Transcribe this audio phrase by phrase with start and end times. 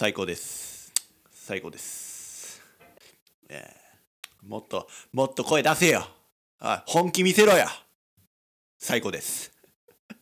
[0.00, 0.94] 最高です。
[1.30, 2.62] 最高です、
[3.50, 3.70] え。
[4.42, 6.06] ーもっともっと声出せよ。
[6.58, 7.66] あ本気見せろよ。
[8.78, 9.52] 最高です。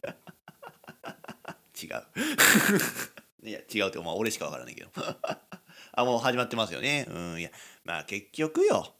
[1.80, 2.02] 違う。
[3.48, 4.90] いや違うってまあ俺しかわからないけど。
[5.94, 7.06] あもう始まってますよね。
[7.08, 7.52] うんいや
[7.84, 8.96] まあ結局よ。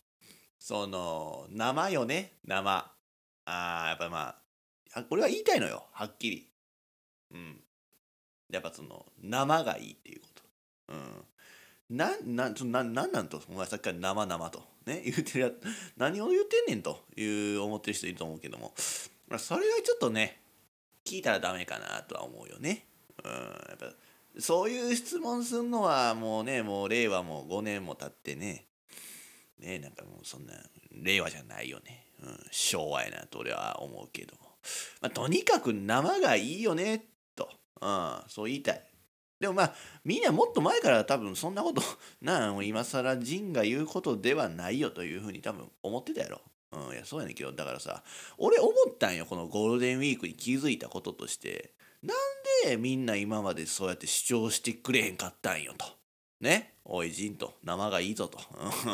[0.61, 2.39] その生よね。
[2.45, 2.95] 生。
[3.47, 4.29] あーやっぱま
[4.95, 5.89] ああこれは言いたいのよ。
[5.91, 6.49] はっきり。
[7.33, 7.65] うん。
[8.49, 10.28] やっぱその生がいいっていうこと。
[10.89, 11.97] うん。
[11.97, 13.41] なんなんなんなんと？
[13.49, 14.63] お前さっきから生生と。
[14.87, 15.03] ね？
[15.07, 15.51] 言ってるや
[15.97, 17.25] 何を言ってんねんとい
[17.57, 18.75] う思ってる人いると思うけども。
[19.29, 20.43] まあそれはちょっとね
[21.05, 22.87] 聞いたらダメかなとは思うよね。
[23.25, 23.33] うん。
[23.33, 23.93] やっぱ
[24.39, 28.67] そういう質問すんのはもうねもう令和も5年も経ってね。
[29.59, 30.55] ねなんかもうそんな
[30.93, 34.43] 令和じゃないよね、うん、昭和やなと俺は思うけども、
[35.01, 37.51] まあ、とにかく生がいいよねと、
[37.81, 38.88] うん、そう言いたい。
[39.41, 41.83] でもまあみんなもっと前から多分そんなこと
[42.21, 48.03] なあ今更仁が言うことではないよというふうに多分思ってたやろうん、いやそうやねんけどだからさ
[48.37, 51.73] 俺思ったんよこのゴールデンウィークに気づいたこととして
[52.03, 52.17] なん
[52.69, 55.87] でみんな今までそうやって主張してくれへんかったんよと。
[56.41, 56.75] ね？
[56.85, 58.39] おいジンと生がいいぞと。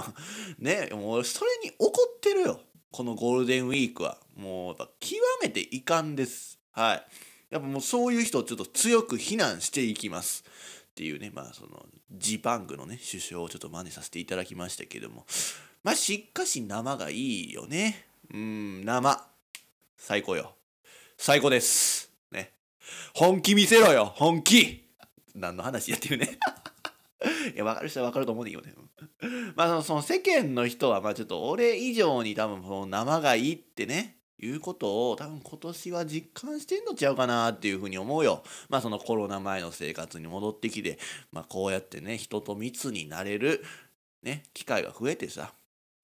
[0.58, 0.88] ね？
[0.92, 4.18] もうそれに怒ってるよこのゴールデンウィークは。
[4.34, 6.58] もうやっぱ極めて遺憾です。
[6.70, 7.06] はい。
[7.54, 10.42] やっぱもうそういう人をちょっと強く非難していきます。
[10.90, 15.24] っていうねまあそのジパングのね首相をちょっと真似させていただきましたけども
[15.84, 18.06] まあしっかし生がいいよね。
[18.32, 19.24] うん生。
[19.96, 20.56] 最高よ。
[21.16, 22.10] 最高です。
[22.32, 22.50] ね。
[23.14, 24.88] 本気見せろよ本気
[25.36, 26.36] 何の話やってるね
[27.54, 28.74] いや分かる人は分かると思うんだけどね
[29.54, 38.42] まあその世間の人はまあちょっと俺以上に多分その生がいいってねいうことを多分今年は実感してんのちゃうかなっていうふうに思うよ。
[38.68, 40.98] まあそのコロナ前の生活に戻ってきて
[41.30, 43.64] まあこうやってね人と密になれる
[44.22, 45.52] ね機会が増えてさ、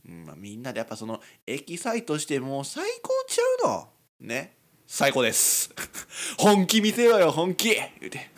[0.08, 3.88] うんまあ、みんなでやっぱそのエキサイトしてもう最高ちゃうの。
[4.20, 4.56] ね
[4.86, 5.72] 最高です。
[6.38, 7.74] 本気見せろよ本気。
[7.74, 8.30] 言うて。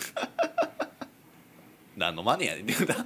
[1.96, 2.96] 何のマネやねんって言うた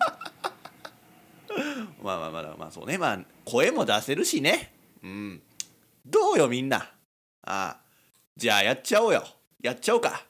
[2.02, 2.98] まあまあまあまあそうね。
[2.98, 4.72] まあ声も出せるしね。
[5.02, 5.42] うん。
[6.06, 6.76] どうよみんな。
[6.78, 6.84] あ
[7.42, 7.76] あ
[8.36, 9.24] じゃあやっちゃおうよ。
[9.60, 10.24] やっちゃおうか。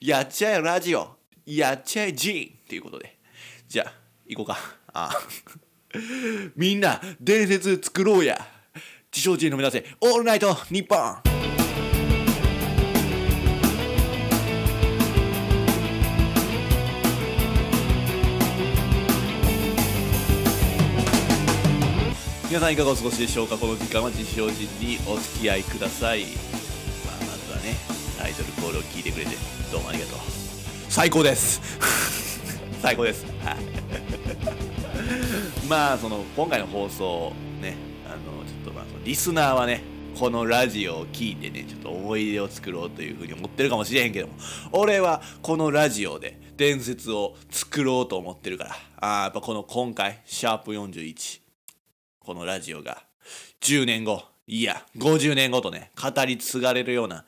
[0.00, 1.16] やっちゃえラジオ。
[1.44, 3.18] やっちゃえジーンっていうことで。
[3.68, 3.92] じゃあ
[4.26, 4.58] 行こうか。
[4.92, 5.12] ああ。
[6.56, 8.36] みんな伝説作ろうや。
[9.12, 11.35] 自称人の目指せオールナイトニッポン。
[22.56, 23.58] 皆さんいかがお過ごしでしょうか？
[23.58, 27.74] この時間は実証人にお付き合いください、まあ、まずはね
[28.18, 29.36] タイトルコールを聞いてくれて
[29.70, 30.18] どうもありがとう。
[30.88, 31.60] 最高です。
[32.80, 33.26] 最高です。
[33.44, 33.56] はい。
[35.68, 39.82] まあその今回の放送ねあのちょっとまあそのリスナーはね
[40.18, 44.32] このラジオを聞いてねちょっと思い出を作ろうというふうに思ってるかもしれへんけども
[44.72, 51.44] 俺はこのラジオで伝説を作ろうと思ってるからあーやっぱこの今回シャープ41
[52.26, 53.04] このラジオが。
[53.62, 54.24] 10年後。
[54.48, 57.24] いや50年後とね語り継がれるような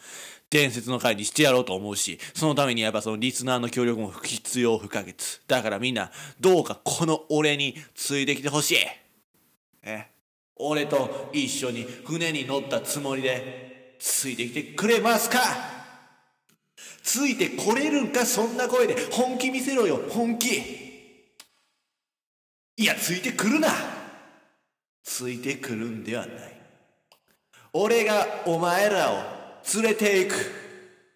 [0.51, 5.15] 伝説の回にしてやろうと思うしそのためにやっぱそのリスナーの協力も必要不可欠。
[5.49, 8.77] だからみんなどうかこの俺についてきてほしい。
[9.83, 10.07] え？
[10.57, 15.41] 俺と一緒に船に乗ったつもりでついてきてくれますか？
[17.03, 18.25] ついてこれるんか？
[18.25, 20.47] そんな声で本気見せろよ本気。
[22.77, 23.69] いやついてくるな。
[25.09, 26.37] ついてくるんではない。
[27.73, 29.15] 俺がお前らを
[29.75, 30.35] 連れていく。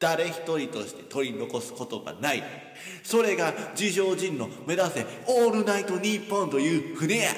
[0.00, 2.42] 誰一人として取り残すことがない。
[3.04, 5.06] それが自称人の目指せ。
[5.28, 7.30] オールナイトニッポンという船や。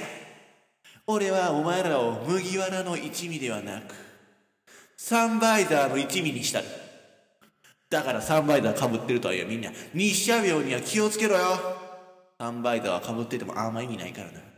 [1.07, 3.95] 俺はお前らを麦わらの一味ではなく
[4.97, 6.61] サンバイザーの一味にした。
[6.61, 6.67] る
[7.91, 11.43] だからサンバイザーかぶってるとはいえみんな日射病には気をつけろよ。
[12.39, 14.54] サンバイザーはかぶっててもあんま意味ないからな。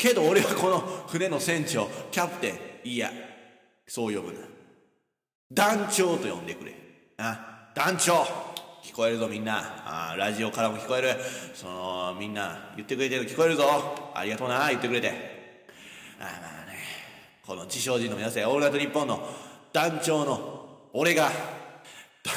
[0.00, 3.10] けど俺はこの船の船長キャプテンいや
[3.86, 4.38] そう呼ぶな。
[5.52, 6.74] 団長と呼んでくれ。
[7.18, 8.24] あ団長。
[8.82, 9.60] 聞こえるぞみんな。
[9.84, 11.14] あラジオからも聞こえる。
[11.52, 13.28] そのみんな言ってくれてる。
[13.28, 13.64] 聞こえるぞ。
[14.14, 14.68] ありがとうな。
[14.70, 15.08] 言ってくれて。
[16.18, 16.78] あまあね。
[17.46, 19.28] この自称人の皆さんオールナイトニッポンの
[19.70, 21.30] 団長の俺が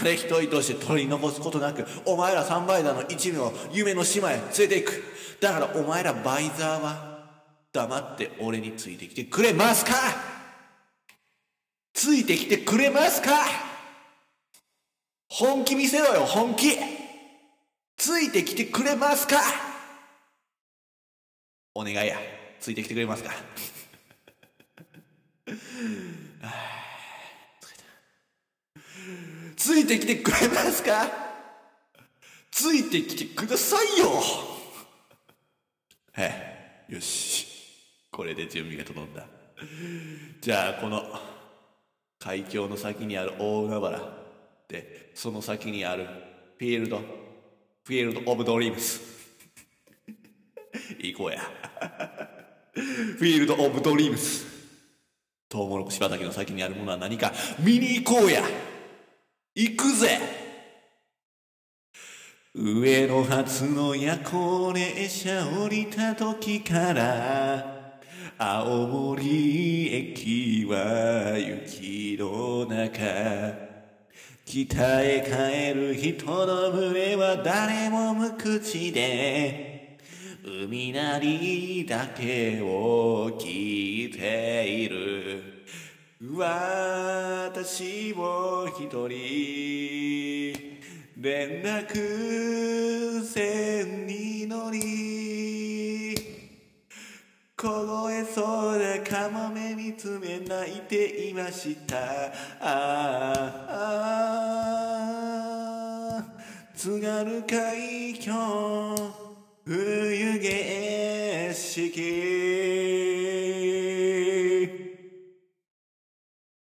[0.01, 5.01] 誰一人として取り残すことなくお前らサンバイザーの一味を夢の島へ連れていく。
[5.39, 7.12] だからお前らバイザーは
[7.73, 9.93] 黙って俺についてきてくれますか？
[11.93, 13.31] ついてきてくれますか？
[15.27, 16.77] 本気見せろよ本気。
[17.97, 19.41] ついてきてくれますか？
[21.73, 22.17] お願いや。
[22.59, 23.31] ついてきてくれますか？
[29.57, 31.09] ついてきてくれますか？
[32.51, 34.11] ついてきてくださいよ。
[36.13, 37.42] はいよし。
[38.13, 39.25] これで準備が整った。
[40.39, 41.03] じゃあこの
[42.19, 43.99] 海峡の先にある大海原
[44.67, 46.05] でその先にある
[46.57, 49.01] フィールドフィールド・オブ・ドリームス
[50.99, 51.41] 行こうや。
[52.73, 54.45] フィールド・オブ・ドリームス
[55.49, 57.33] トウモロコシ畑の先にあるものは何か。
[57.59, 58.43] 見に行こうや。
[59.55, 60.19] 行くぜ。
[62.55, 67.72] 上野発の夜行列車降りた時から
[68.45, 72.99] 青森駅は雪の中。
[74.43, 79.97] 北へ帰る人の群れは誰も無口で。
[80.43, 85.63] 海なりだけを聞いている。
[86.35, 90.53] 私も一人。
[91.15, 95.02] 連絡船に乗り
[97.63, 101.95] 凍えそうなカモメ見つめ泣いていました。
[102.59, 103.33] あ
[106.19, 106.23] あ
[106.75, 108.33] 津軽海峡
[109.65, 112.03] 冬景色。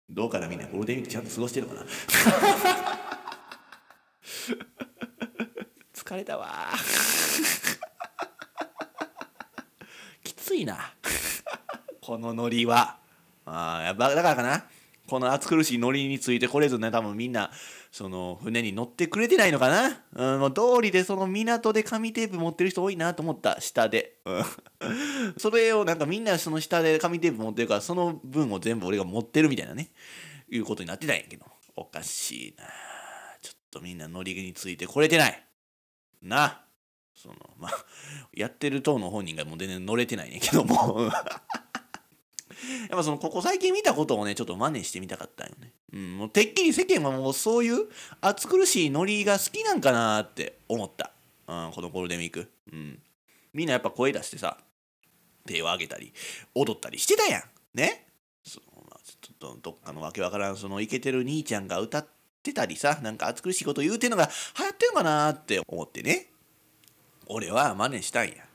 [0.08, 0.66] どうかなみんな。
[0.68, 1.82] ゴールデンウィークちゃんと過ごしてるかな？
[5.92, 6.68] 疲れたわ
[10.22, 10.94] きついな
[12.06, 12.98] このノリは。
[13.46, 14.64] あやっぱだからかな。
[15.08, 17.50] この暑苦しいノリについてこれぞね多分みんな
[17.90, 23.60] その船に乗ってくれてないのかな、うん、もう道理でその港で紙テープ持ってる人多いなと思った。
[23.60, 24.44] 下で、うん、
[25.36, 29.90] それをなんかみんなその下で紙テープ持ってるからその分を全部俺が持ってるみたいなね。
[30.48, 31.44] いうことになってたんやけど。
[31.74, 32.64] おかしいな。
[33.42, 35.44] ちょっとみんな乗りについてこれてない。
[36.22, 36.62] な。
[37.14, 37.72] そのまあ
[38.32, 41.10] やってる党の本人がもう全然乗れてないねんけども。
[42.88, 45.72] やっぱそのここ最近見たことをねちょっと真似してみたかったんよね。
[45.92, 47.86] うん、もうてっきり世間はもうそういう
[48.20, 51.12] 暑苦しいノリが好きなんかなって思った、
[51.48, 52.50] うん、このゴールデンウィーク。
[52.72, 52.98] うん、
[53.52, 54.58] みんなやっぱ声出してさ
[55.46, 56.12] 手を挙げたり
[56.54, 57.42] 踊ったりしてたやん。
[57.74, 58.06] ね？
[58.44, 58.66] その、
[59.20, 62.06] ちょっとどっかのわけわからんそのイケてる兄ちゃんが歌っ
[62.42, 66.26] てたりさなんか暑苦しいこと言うてんのが流行ってんのかなって思ってね
[67.26, 68.45] 俺は真似したんや。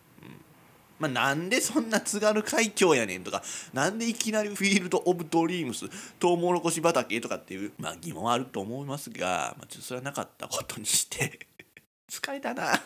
[1.02, 3.42] まあ、なんでそんな津軽海峡やねんとか、
[3.74, 5.90] なんでいきなりフィールド・オブ・ドリームス、
[6.20, 11.48] トウモロコシ畑とかっていう、まあ、疑問はあると思いますが、まあ、ちょっとそれはなかったことにして
[12.08, 12.80] 疲れたな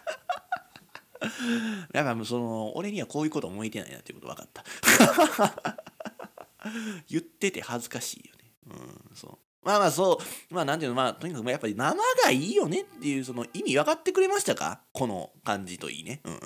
[1.94, 5.76] やっぱその、俺にはこういうこと向いてないなっていうこと分かった
[7.10, 8.52] 言ってて恥ずかしいよね。
[8.68, 9.45] うん、そう。
[9.66, 10.20] まあまあそ
[10.52, 14.80] う、まあなんていうの、まあとにかくやっぱり生がいいよねっていうその意味分かってくれましたか？
[14.94, 16.22] この感じといいね。
[16.24, 16.40] うん。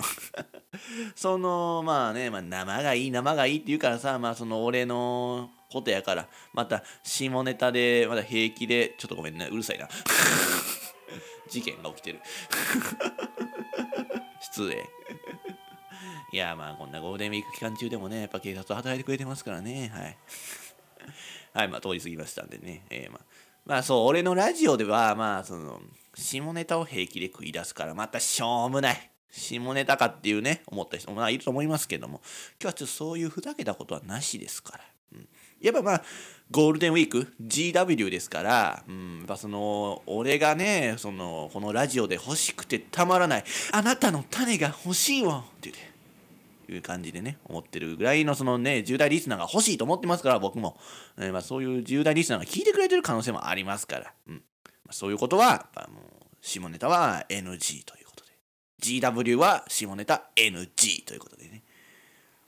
[1.16, 9.90] そのまあね、まあ、生がいい生がいいって言うからさ、まあその俺のことやから、また下ネタで、まだ平気で、ちょっとごめんね、うるさいな。
[11.50, 12.22] 事件が起きてる。
[14.42, 14.90] 失礼。
[16.32, 19.92] いやまあこんなゴールデンウィーク期間中でもね、やっぱ警察は働いてくれてますからね。
[19.94, 20.18] はい。
[21.54, 22.86] はい、まあ通り過ぎましたんでね。
[22.90, 23.26] えー、まあ、
[23.66, 25.82] まあそう、俺のラジオでは、まあその、
[26.16, 29.12] 下ネタを平気で食い出すから、またしょうもない。
[29.32, 32.22] 下ネタかっていうね、思った人もいると思いますけども、
[32.60, 34.84] 今日はちょっとそういうふざけたことはなしですから。
[35.14, 35.28] うん、
[35.62, 36.04] やっぱまあ、
[36.52, 45.72] ゴールデンウィーク、GW ですから、うん、やっぱその、俺がね、その、このラジオで欲しくてたまらない、あなたの種が欲しいわって
[46.72, 50.80] いう感じでね、思ってるぐらいのそのね、10代リスナーが欲しいと思ってますから、僕も。
[51.18, 54.36] えー、まあ、そういう10代リスナーが聞いてくれてる可能性もありますから、うん。
[54.36, 54.42] ま
[54.90, 58.32] あ、そういうことは、やっぱもう、下ネタは NG ということで。
[58.82, 61.64] GW は下ネタ NG ということでね。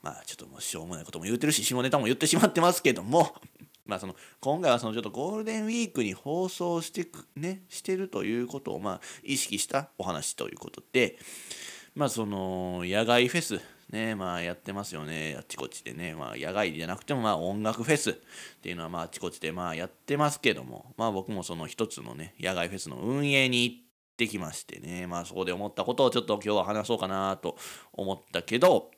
[0.02, 3.34] まあちょっともうしょうもないことも言ってるし、下ネタも言ってしまってますけども、
[3.86, 11.18] まあその今回はそのちょっとゴールデンウィークに放送してく、ね、してるということをまあ意識したお話ということで、
[11.94, 13.60] まあその野外フェス、
[13.92, 18.14] ね、まあやってますよね、あっちこっちでね、まあ野外じゃなくてもまあ音楽フェスっ
[18.62, 23.82] ていうのはまああちこちでまあやってますけども、まあ僕もその一つのね、野外フェスの運営に行って、
[24.28, 27.56] きましてね、まあそこで思ったことをちょっと今日は話そうかなと
[27.92, 28.92] 思ったけど、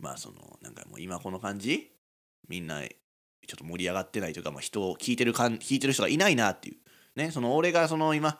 [0.00, 1.92] まあその、なんかもう今この感じ？
[2.48, 2.88] みんなちょ
[3.54, 6.76] っと盛り上がってないというか、まあ、人を聞いてるかん聞いてる人がいないなっていう。
[7.14, 8.36] ね、その俺がその今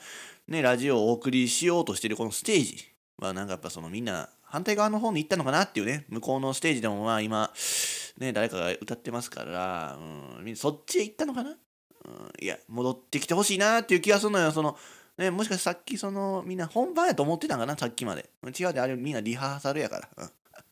[0.49, 2.85] ね、ラジオをお送りしようとしてるこのステージ
[3.19, 7.53] はなんかやっぱそのみんな反対側の方に行ったのかなっていうね向こうのステージでもまあ今
[8.19, 9.99] ね誰かが歌ってますから、
[10.41, 11.57] うん、そっちへ行ったのかな、うん、
[12.41, 14.77] いや戻ってきてほしいなっていう気がするのよその
[15.19, 17.75] ね、もしかしてさっきそのみんな本番やと思ってたんかな？
[17.75, 20.31] さっきまで違うであれみんなリハーサルやから、うん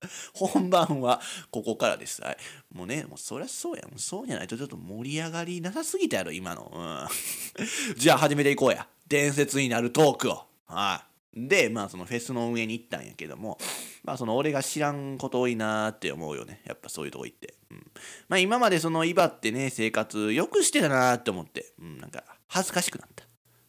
[0.34, 2.22] 本番はここからです。
[2.22, 2.36] はい。
[2.72, 3.82] もうね、もうそりゃそうや。
[3.82, 6.70] もうそうじゃないとちょっと盛り上がりなさすぎたやろ、今の。
[6.74, 7.96] うん。
[7.96, 8.86] じゃあ始めていこうや。
[9.06, 10.44] 伝説になるトークを。
[10.66, 11.13] はい。
[11.34, 13.58] で、まあそのフェスの運営に行ったんやけども、
[14.04, 16.62] まあその俺が知らんこと多いなーって思うよね。
[16.64, 17.54] やっぱそういうとこ行って。
[17.70, 17.86] うん。
[18.28, 23.24] まあ今までそのイバってね、生活よくしてたなーって思って、うん、なんか恥ずかしくなった。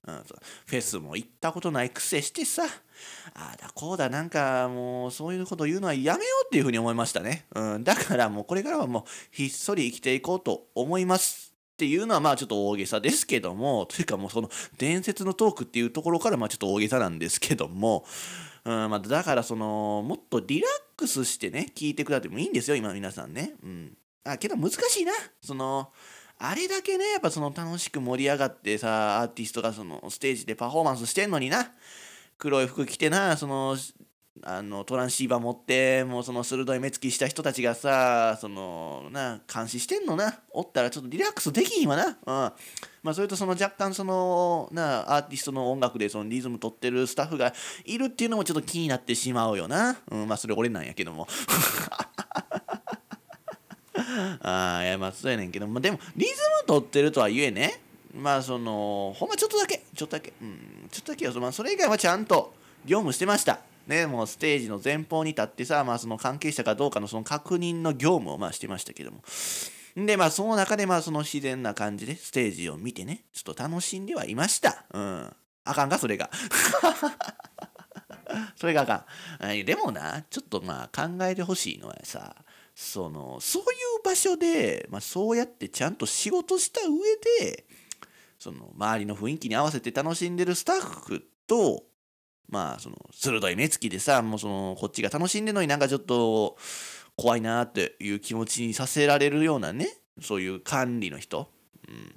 [0.07, 0.23] うん、
[0.67, 2.63] フェスも行ったことないくせしてさ、
[3.33, 11.44] ああだこうだなんかもうそういうこと言うのはやめようっていうふうに思いましたね、うん、だからもうこれからはもうひっそり生きていこうと思います
[11.75, 18.05] っていうのはまあちょっと大げさですけども というかもうその伝説のトークっていうところからまあちょっと大げさなんですけども、
[18.63, 25.11] うんまあ、だからそのもっとリラックスしてね聞いてくださってもいいんですよ今皆さんね、うん、あけど難しいな。
[25.41, 25.91] その
[26.37, 31.73] あれだけねやっぱその楽しく盛り上がってさアーティストがそのステージでパフォーマンスしてんのにな。
[32.37, 33.77] 黒い服着てなその
[34.43, 40.39] あのトランシーバー持ってもうその鋭い目つきした人たちがさそのな監視してんのな。
[40.51, 42.05] おったらちょっとリラックスできひんわな。
[42.05, 42.15] うん。
[42.25, 42.53] ま
[43.11, 47.53] あそれとその若干そのなアーティストの音楽でそのリズム取ってるスタッフが
[47.85, 49.97] いるっていうのもちょっと気になってしまうよな。
[50.11, 50.27] うん。
[50.27, 51.27] まあそれ俺なんやけども。
[54.41, 55.67] ああいやまあそうやねんけど。
[55.67, 57.81] もでもリズム取ってるとはいえね。
[58.13, 60.33] まあそのほんまちょっとだけちょっとだけ。
[60.41, 60.87] うん。
[60.91, 62.53] ちょっとだけよ、まあ、それ以外はちゃんと
[62.85, 63.59] 業務してました。
[63.87, 69.21] ねもうステージの前方に立ってさまあその関係者かどうかのその確認の業務をまあしてましたけども。
[69.95, 74.85] でまあその中でまあその自然な感じでステージを見てねちょっと楽しんではいました。
[74.93, 75.33] うん。
[75.63, 76.29] あかんかそれが。
[78.55, 79.05] それがあか
[79.53, 79.65] ん。
[79.65, 82.35] でもなちょっとまあ考えてほしいのはさ
[82.75, 83.65] そのそうい
[83.99, 86.89] う場所で、まあ、そうやってちゃんと仕事した上
[87.47, 87.65] で
[88.37, 91.83] その周りの雰囲気に合わせて楽しんでるスタッフと
[92.49, 96.57] まあその鋭い目つきでさもうそのこっちが楽しんでるのになんかちょっと
[97.15, 99.87] 怖いなっていう気持ちにさせられるようなね
[100.21, 101.49] そういう管理の人、
[101.87, 102.15] うん、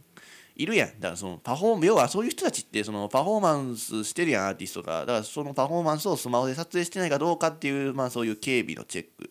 [0.57, 0.89] いるやん。
[1.01, 5.01] だからそのパフォー要はそういう人たちってそのパフォーマンスしてるやんアーティストが。
[5.01, 9.31] だからそのパフォーマンスをスマホで撮影してないかどうかっていうまあそういう警備のチェック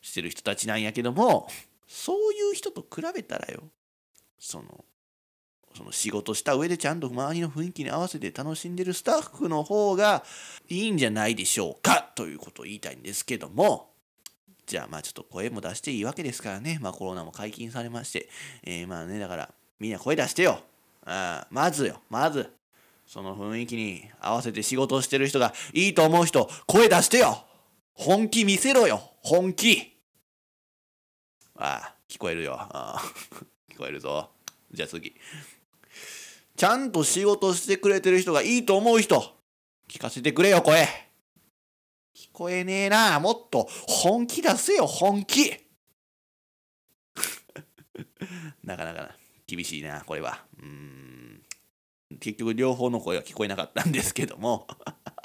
[0.00, 1.48] してる人たちなんやけども
[1.86, 3.64] そういう人と比べたらよ。
[4.38, 4.84] その
[5.74, 10.24] その仕事した上でちゃんと周りの雰囲気に合わせて楽しんでるスタッフの方が
[10.68, 13.92] いいんじゃないでしょうかということを言いたいんですけども
[14.66, 16.78] じゃあまあちょっと声も出していいわけですからね。
[16.80, 18.28] まあコロナも解禁されまして、
[18.62, 20.60] えー、まあねだからみんな声出してよ。
[21.04, 22.00] あまずよ。
[22.08, 22.50] まず。
[23.06, 27.44] その雰囲気に合わせて仕事をしてる人がいいと思う人声出してよ。
[27.92, 29.02] 本気見せろよ。
[29.22, 29.98] 本気。
[31.56, 32.54] ああ聞こえるよ。
[32.54, 33.00] ああ
[33.70, 34.30] 聞こえるぞ。
[34.72, 35.14] じゃあ次。
[36.56, 39.22] ちゃんと仕事してくれてる人がいいと思う人、
[39.88, 40.86] 聞かせてくれよ、声。
[42.14, 43.18] 聞こえねえな。
[43.20, 45.50] もっと本気出せよ、本気。
[48.62, 49.16] なかなか
[49.46, 50.44] 厳しいな、これは。
[50.62, 51.42] うん。
[52.20, 54.66] 結局両方の声は聞こえなかったんですけども。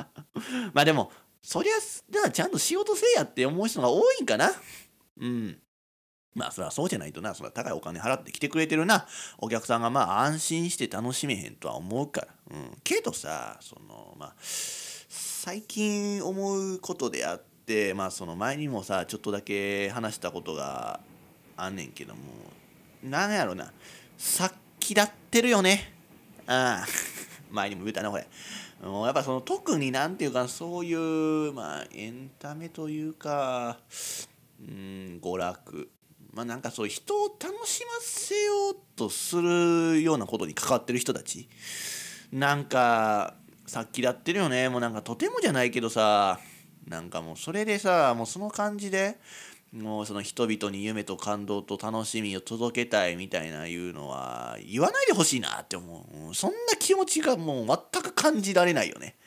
[0.74, 4.52] まあでも、そりゃ、ちゃんと仕事せえやって思う人が多いんかな。
[5.20, 5.62] うん。
[6.38, 9.08] まあそれはそうじゃないとな、それは高いお金払って来てくれてるな、
[9.40, 12.28] お客さんがまあ安心して楽しめへんとは思うから。
[12.52, 12.78] うん。
[12.84, 21.00] けどさ、そのまあ、最近思うことであって、まあその前にもさ、ちょっとだけ話したことが
[21.58, 22.22] あんねんけども、
[23.04, 23.74] なんやろな、
[24.16, 25.92] さっきだってるよね。
[26.46, 26.88] ああ、
[27.50, 28.28] 前にも言うたな、これ。
[28.84, 33.80] もうやっぱその特になんていうかそういうまあエンタメというか
[34.62, 35.90] うん娯楽
[36.38, 41.50] まあなんかそう人を楽しませようとするようなことに関わってる人たち。
[42.32, 43.34] なんか
[43.66, 44.70] さっきだってるよね。
[44.70, 46.40] もうなんかとてもじゃないけどさ。
[46.88, 49.18] なんかもうそれでさもうその感じで。
[49.74, 56.36] もうその人々に夢と感動と楽しみを届けたいみたいないうのは言わないでほしいなって思う。
[56.36, 59.18] そんな気持ちがもう全く感じられないよね。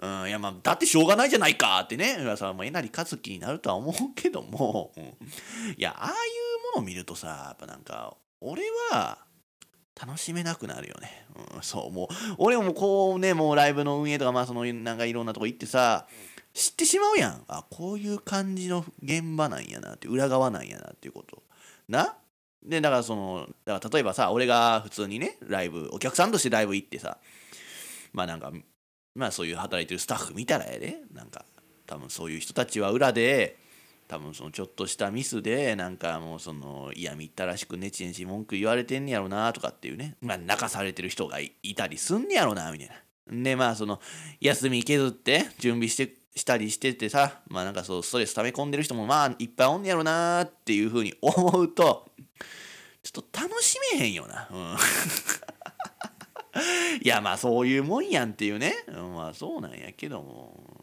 [0.00, 2.16] うん、いやまあだってしょうがないじゃないかってね。
[2.36, 5.08] さもえなりかずきになるとは思うけども、うん、い
[5.76, 6.12] やああい
[6.74, 9.18] のを見るとさやっぱなんか俺は
[10.00, 12.08] 楽しめなくなるよね、うん、そうもう
[12.38, 16.06] 俺もこうねもうライブの運営とかまあそのなんかいろんなとこ行ってさ
[16.52, 17.44] 知ってしまうやん。
[17.46, 21.44] あこういう感じの現場なんやなって裏側なんやなっていうこと。
[21.88, 22.16] な？
[22.64, 27.18] でだからそのだから例えばさ俺が普通にねライブお客さんとしてライブ行ってさ
[28.12, 28.50] まあなんか
[29.14, 30.98] まあそういう働いてるスタッフ見たらやで。
[31.14, 31.44] なんか
[31.86, 33.58] 多分そういう人たちは裏で
[34.10, 42.94] 多分そのちょっとしたミスでなんかもうその嫌みったらしくネチネチ文句言われてんねやろなとかっていうねまあ泣かされてる人がいたりすんねやろなみたいな。
[43.44, 44.00] でまあその
[44.40, 52.10] 休み削って準備してしたりしててさまあなんかそうストレス溜め込んでる人もまあいっぱいおんねやろなっていうふうに思うと
[53.04, 54.48] ちょっと楽しめへんよな。
[54.50, 54.76] うん
[57.00, 58.74] いやまあそういうもんやんっていうね、
[59.14, 60.79] まあそうなんやけども、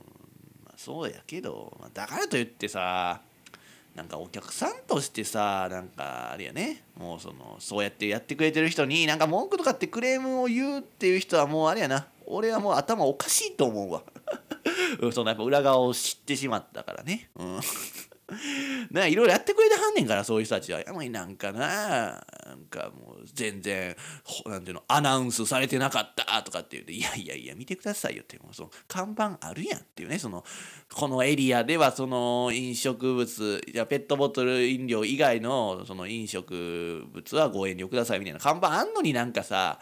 [0.77, 3.19] そうやけど、まあ、だからといってさ
[3.95, 14.03] なんかお客さんとしてさなんかあれやねもうそのそうやってやってくれてる人になんか文句とかってクレームを言うっていう人はもうあれやな俺はもう頭おかしいと思うわ。
[15.13, 17.29] そのやっぱ裏側を知ってしまったからね。
[17.37, 17.59] うん。
[18.91, 20.81] ないろいろやってくれてはんねんからそういう人たちは。
[20.81, 22.25] やもなんかな。
[22.45, 23.95] なんかもう全然
[24.45, 26.85] なんていうのアナウンスされてなかったとかって言う。
[26.85, 28.49] ていやいやいや見てくださいよっても。
[28.51, 30.19] うその看板あるやんっていうね。
[30.19, 30.43] その
[30.93, 38.39] このエリアではその飲食物やペットボトル飲料以外のその飲食物はご遠慮くださいみたいな。
[38.41, 39.79] 看板あんのになんかさ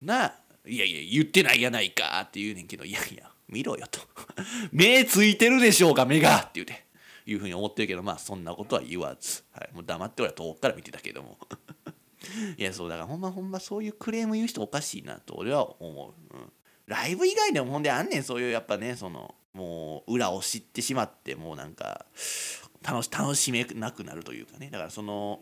[0.00, 0.34] な
[0.66, 4.00] いやいや言ってないやないかって言うねんけどいやいや見ろよと。
[4.72, 6.91] 目ついてるでしょうか目がって言うて。
[7.26, 11.38] いうふうに思ってるけどまあそんなことは言わず、はい、もう黙って俺は遠くから見てたけども。
[12.56, 16.52] いやそうだからほんまほんまそういうクレーム言う人おかしいなと俺は思う、うん、
[16.86, 22.06] ライブ以外でもほんであんねんそういうやっぱねそのもう裏を知ってしまってもうなんか
[22.82, 24.70] 楽し楽しめなくなるというかね。
[24.70, 25.40] だからその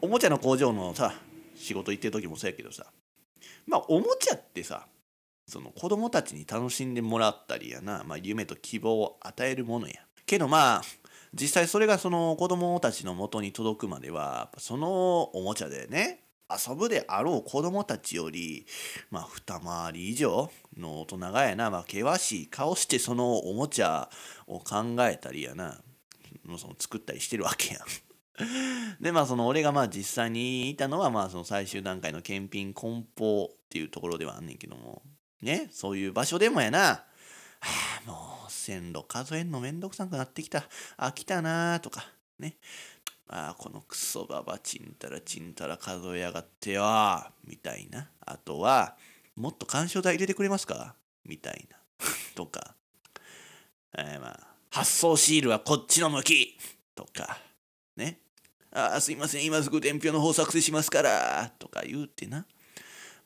[0.00, 1.14] おもちゃの工場のさ
[1.56, 2.86] 仕事行ってる時もそうやけどさ。
[3.66, 4.86] まあおもちゃってさ
[5.46, 9.94] その子供たちに楽しんでもらったりやな、まあ、夢と希望を与えるものや。
[10.26, 10.82] けどまあ
[11.34, 18.66] 実際それがその子供たちのもとに届くまではそのおもちゃでね遊ぶであろう子供たちより、
[19.10, 24.08] まあ、二回り以上の大人がやな、まあ、険しい顔してそのおもちゃ
[24.46, 25.78] を考えたりやな
[26.58, 27.82] その作ったりしてるわけやん。
[29.00, 35.02] でまあその俺がまあ実際にいたのはまあその最終段階の検品梱包っていうところではあんねんけども
[35.40, 37.04] ねそういう場所でもやな
[37.64, 40.64] はあもう線路数えんのめんどくさくなってきた。
[40.98, 42.06] 飽きたなとか、
[42.38, 42.56] ね。
[43.28, 46.82] ああ、このクソババちんたらちんたら数えやがってよ
[47.46, 48.10] みたいな。
[48.20, 48.96] あとは、
[49.34, 50.94] もっと干渉台入れてくれますか？
[51.24, 51.78] みたいな。
[52.36, 52.74] とか。
[53.96, 56.58] えー、まあ、発送シールはこっちの向き
[56.94, 57.38] とか。
[57.96, 58.20] ね。
[58.72, 62.44] ああ、すいません、今すぐ伝票の方作成しますからとか言うてな。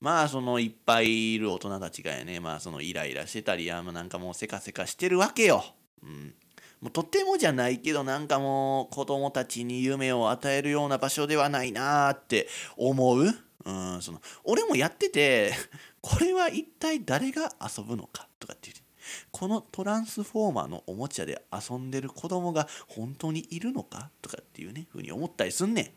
[0.00, 5.64] まあそのいっぱいいる大人たちがやねまあそのイライラしてたりやなんかもうせかせかしてるわけよ。
[6.02, 6.34] うん
[6.80, 13.24] もうとてもじゃないけどなんかもう子供たちに夢を与えるような場所ではないなーって思う。
[13.64, 15.52] うん、その俺もやってて
[16.00, 18.82] これは一体誰が遊ぶのかとかって言って
[19.30, 25.90] このトランスフォーマーのおもちゃで遊んでる子供が本当にいるのかとかっていうねふうに思ったりすんねん。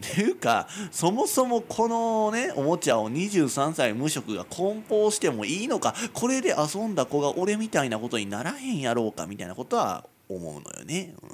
[0.00, 11.14] っていうかそもそもこのねおもちゃを23歳無職が梱包してもいいのかこれで遊んだ子が俺みたいなことにならへんやろうかみたいなことは思うのよね。
[11.22, 11.28] うん、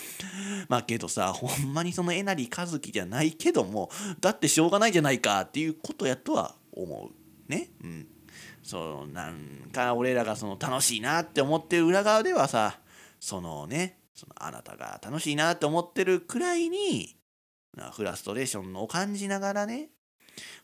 [0.68, 7.10] まあけどさほんまにそのえなりかずきじゃないけどもだってしょうがないじゃないかっていうことやとは思
[7.48, 7.50] う。
[7.50, 7.70] ね。
[7.82, 8.06] うん。
[8.62, 12.78] そうなんか俺らがその楽しいなって思ってる裏側ではさ
[13.18, 17.16] そのねそのあなたが楽しいなって思ってるくらいに
[17.92, 19.90] フラストレーションを感じながらね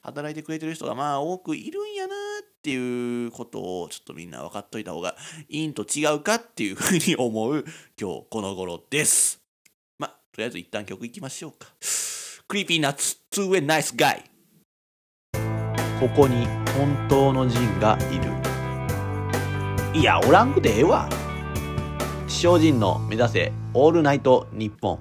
[0.03, 2.17] 働いてくれてる人がまあ多くいるんやなっ
[2.63, 5.15] ていうことをちょっとみんな分かっといた方が
[5.49, 7.65] いいんと違うかっていうふうに思う
[8.01, 9.41] 今日この頃です。
[9.99, 11.69] まあとりあえず一旦曲いきましょうか。
[12.49, 14.23] Creepy Nuts 2way nice guy
[15.99, 18.37] ここに本当の仁がいる。
[19.99, 21.09] いや、おらんくてええわ。
[22.27, 25.01] 自称・仁の目指せオールナイトニッポン。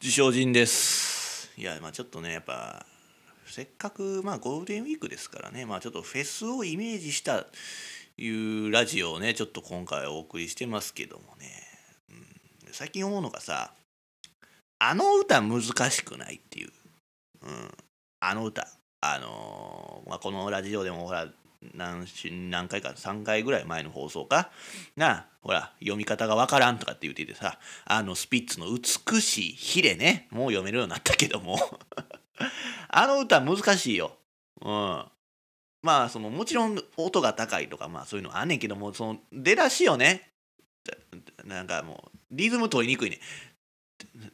[0.00, 1.03] 自称・仁です。
[1.56, 2.84] いやまあちょっとねやっぱ
[3.46, 7.46] せっかくまあゴールデンウィークですからねまあちょっとフェスをイメージした
[8.16, 11.50] いうラジオをねちょっと今回お送りしてますけどもね、
[12.10, 13.72] うん、最近思うのがさ
[14.78, 16.70] あの歌難しくないっていう、
[17.42, 17.70] うん、
[18.20, 18.68] あの歌。
[19.06, 21.28] あのー、まあ、このラジオでもほら
[21.74, 22.06] 何
[22.50, 24.50] 何回か3回ぐらい前の放送か
[24.96, 31.58] なほら読み方がわからんとかって言っててさあのスピッツの美しいヒレねもう読めるようになったけども。
[32.88, 34.16] あの歌難しいよ。
[34.60, 35.04] うん。
[35.82, 40.30] まあそのもちろん音が高いとかまあそういうのあんねんけどもその出だしよね。
[41.44, 43.20] なんかもうリズム取りにくいね。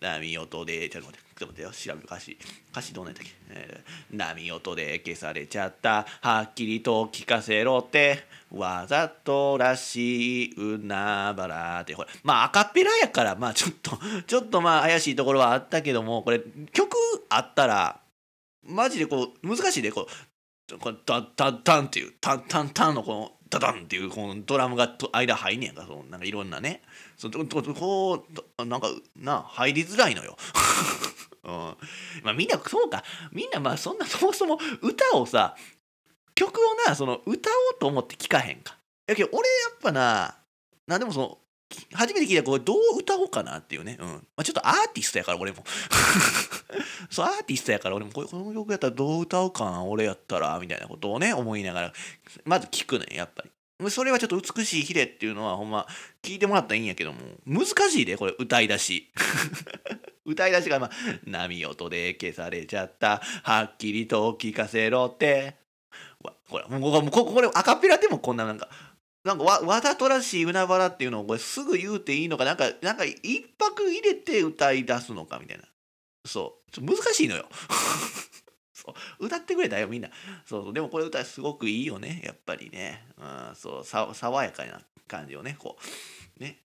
[0.01, 2.39] 波音でちょっと待ってちょっと待ってよ調べる歌詞。
[2.71, 6.07] 歌詞どうなんだっけ、えー、波音で消されちゃった。
[6.21, 11.95] はっきりと聞かせろってわざとらしい海原って。
[11.95, 16.41] ほらまあアカペラやからまあちょっとちょっとまあ怪しいところはあったけどもこれ
[16.73, 16.97] 曲
[17.29, 18.01] あったら
[18.63, 20.07] マジでこう難しいでこ
[20.73, 25.85] うこうダンダンダンっていうタンタンタンのこのダダンっていうこのドラムがと間入んねやんか。
[25.87, 26.83] そのなんかいろんなね。
[27.17, 28.25] そのこうこ
[28.59, 30.37] うなんかな入りづらいのよ。
[31.43, 31.51] うん、
[32.23, 33.03] まあみんなそうか。
[33.33, 35.57] みんなまあそんなそもそも歌をさ
[36.35, 38.79] 曲をなその歌おうと思って聴かへんか。
[39.07, 40.37] やけど俺やっぱな
[40.87, 41.39] なんでもその
[41.93, 44.07] 初めて聞いたこれどう歌おうかなっていうね、うん。
[44.07, 45.65] まあ、ちょっとアーティストやから俺も。
[47.11, 51.93] そうアーティストやから俺もここの曲やったらどう歌おうかな俺やったらみたいなことをね思いながら。
[52.45, 53.51] まず聞くねやっぱり。
[53.91, 55.87] それはちょっと美しいヒレっていうのはほんま
[56.23, 57.19] 聞いてもらったらいいんやけども。
[57.47, 59.11] 難しいでこれ歌い出し。
[60.27, 60.91] 歌い出しがまあ
[61.25, 63.21] 「波音で消されちゃった。
[63.43, 65.61] はっきりと聞かせろ」って。
[66.49, 68.69] ほらもうここれアカペラでもこんななんか
[69.25, 75.65] なんかわわざとらしい海原っていうのをこれすぐ言うていいのかなんかなんか一泊入れて歌い出すのかみたいな。
[76.25, 76.71] そう。
[76.71, 77.47] ちょ難しいのよ。
[78.73, 79.27] そう。
[79.27, 80.11] 歌ってくれたよみんな。
[80.47, 83.85] そうでもこれ歌すごくいいよねやっぱりね、うん、そう。
[83.85, 85.77] 爽やかな感じをねこ
[86.39, 86.43] う。
[86.43, 86.63] ね。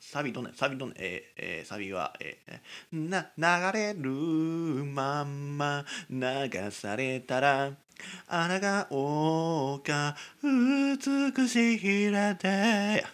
[0.00, 3.30] サビどんなサビどんなえ、えー、サビは、えー、な
[3.72, 7.72] 流れるまんま流されたら
[8.26, 13.04] 穴がおうか美しいひらで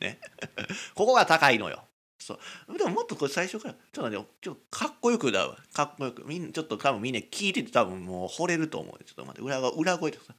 [0.00, 0.18] ね。
[0.94, 1.84] ここが高いのよ。
[2.18, 2.78] そう。
[2.78, 3.74] でももっとこれ最初から。
[3.92, 5.58] ちょっとねちょっとかっこよく歌うわ。
[5.72, 6.26] かっこよく。
[6.26, 9.42] みんなちょっと多分みんな聞いてて多分もう惚れると思うちょっと待って。
[9.42, 10.34] 裏裏声とかさ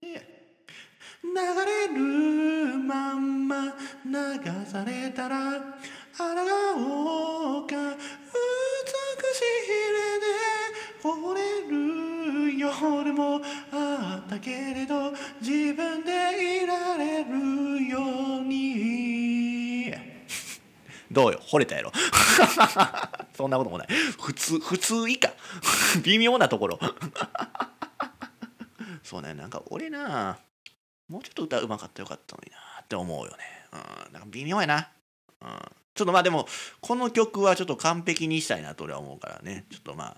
[1.64, 5.56] れるまんま流されたら
[6.18, 7.74] 穴がおうか
[9.46, 10.26] れで
[11.02, 13.40] 惚れる夜も
[13.72, 17.98] あったけれど自分でいられるよ
[18.40, 19.94] うに。
[21.10, 21.92] どうよ惚れたやろ。
[23.36, 23.88] そんなこともない。
[24.20, 25.32] 普通普通以下。
[26.02, 26.78] 微妙なところ。
[29.02, 30.38] そうねなんか俺な
[31.08, 33.66] もうちょっと歌うまかったよかったのになって思うよね。
[33.72, 34.90] うん、なんか微妙やな。
[35.40, 35.48] うん、
[35.96, 36.46] ちょっとまあでも、
[36.82, 39.64] この曲はちょっと完璧にしたいなと俺は思うからね。
[39.70, 40.16] ちょっとま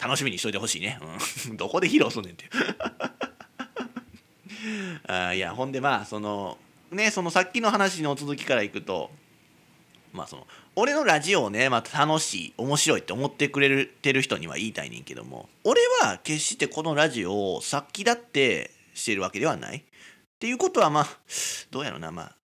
[0.00, 0.98] あ、楽しみにしといてほしいね。
[1.48, 2.50] うん、 どこで披露すんねんって
[5.06, 6.58] あいや、ほんでまあ、その、
[6.90, 9.12] ね、そのさっきの話の続きからいくと、
[10.12, 19.76] まあその、俺のラジオをね、まあ、楽しい、面白いって思ってくれてる人には言いたいねんけども、俺は決してこのラジオをさっきだってしてるわけではない。
[19.78, 19.82] っ
[20.40, 21.06] ていうことはまあ
[21.70, 22.36] どうやろうなまあ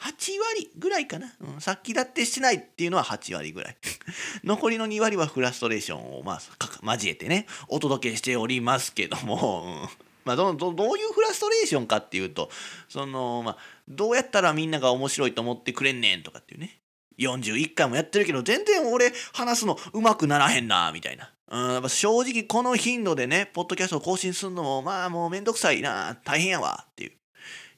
[0.00, 0.08] 8
[0.56, 3.76] 割ぐらいかな、うん、さっきだってしてないっていうのは8割ぐらい。
[4.44, 10.06] 残りの2割はフラストレーションをまあ交えてねお届けしておりますけども、うん。
[10.24, 12.50] まあ、どどどういうフラストレーションかっていうと
[12.88, 13.56] その、まあ、
[13.88, 16.80] どうやったらみんなが面白いと思ってくれんねんとかっていうね。
[17.18, 21.30] 41回もやってるけど全然俺話すのうまくならへんなみたいな。
[21.50, 27.12] うん、正直この頻度でね、ポッドキャストを更新するのも、まあもうめんどくさいな、大変やわっていう。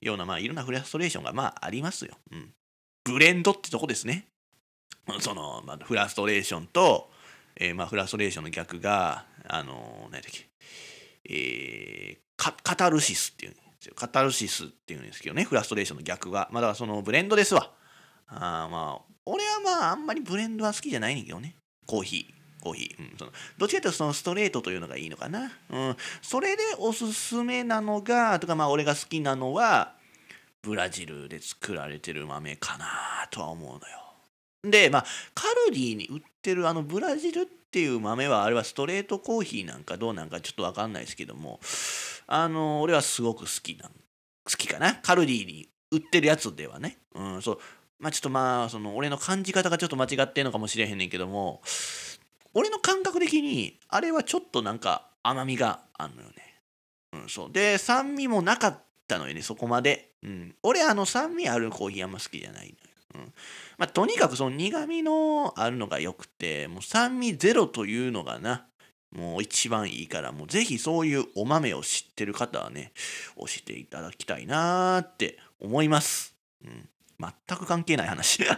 [0.02, 2.18] ような、まあいろんなフラストレーションがまあありますよ。
[2.30, 2.50] うん。
[3.04, 4.26] ブレンドってとこですね。
[5.20, 7.10] その、まあ、フラストレーションと、
[7.56, 10.48] えー、まあフラストレーションの逆が、あの何だっけ、
[11.28, 13.94] えー、カタルシスっていうんですよ。
[13.96, 16.48] カタルシスっていうんですけどね、フラストレーションの逆が。
[16.52, 17.72] まあだからそのブレンドですわ。
[18.28, 21.56] あまあ、俺はまああんまりブレンドは好きじゃないねんけどね。
[21.86, 22.41] コーヒー。
[22.62, 23.12] コーヒー。
[23.12, 25.53] うん、そのどっちかというとそのストレートというのがいいのかな。
[25.70, 25.96] うん。
[26.22, 29.94] それでおすすめなのが、とかまあ俺が好きなのは、
[30.62, 32.87] ブラジルで作られてる豆かな
[33.31, 34.03] とは思うのよ。
[34.62, 41.59] で、まあ、カルディに売ってるあのブラジルっていう豆は、あれはストレートコーヒーなんかどうなんかちょっとわかんないですけども、
[42.29, 44.94] あの、俺はすごく好きな、好きかな。
[45.03, 46.98] カルディに売ってるやつではね。
[47.14, 47.59] うん、そう。
[47.98, 51.61] まあちょっとまあ、その、俺の感じ方がちょっと間違ってんのかもしれへんねんけども、
[52.54, 56.34] 俺の感覚的にあれはちょっとなんか甘みがあるのよね。
[57.12, 60.12] うん、そうで酸味もなかったのよねそこまで。
[60.22, 62.76] うん、俺あの酸味あるコーヒーあんま好きじゃないのよ。
[63.14, 63.32] うん
[63.76, 68.66] まあ、とにかくその苦味のあるのがよくてもう酸味ゼロというのがな
[69.14, 72.92] もう一番いいからもうぜひそういうお豆を知ってる方はね
[73.36, 76.34] 教えていただきたいなーって思います。
[76.64, 76.88] うん、
[77.20, 78.42] 全く関係ない話。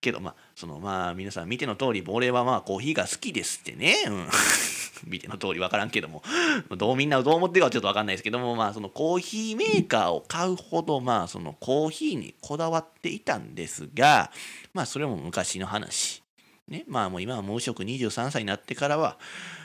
[0.00, 4.26] けどまあそのまあ皆さん見ての通り俺はまあコーヒーが好きですってね、うん、
[5.06, 6.20] 見ての通り分からんけども。
[6.76, 14.32] どうみんなどう思ってるかちょっと分かんないですけどもまあそのコーヒーメーカーを買うほどまあそのコーヒーにこだわっていたんですが
[14.74, 16.24] まあそれも昔の話。
[16.66, 16.82] ね。
[16.88, 19.16] まあもう今は無職23歳になってからは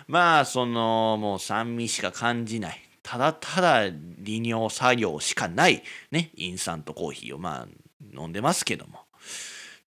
[0.08, 2.80] まあそのもう酸味しか感じない。
[3.02, 5.82] ただただ利尿作業しかない。
[6.12, 6.30] ね。
[6.36, 7.68] インスタントコーヒーをまあ
[8.16, 9.00] 飲んでますけども。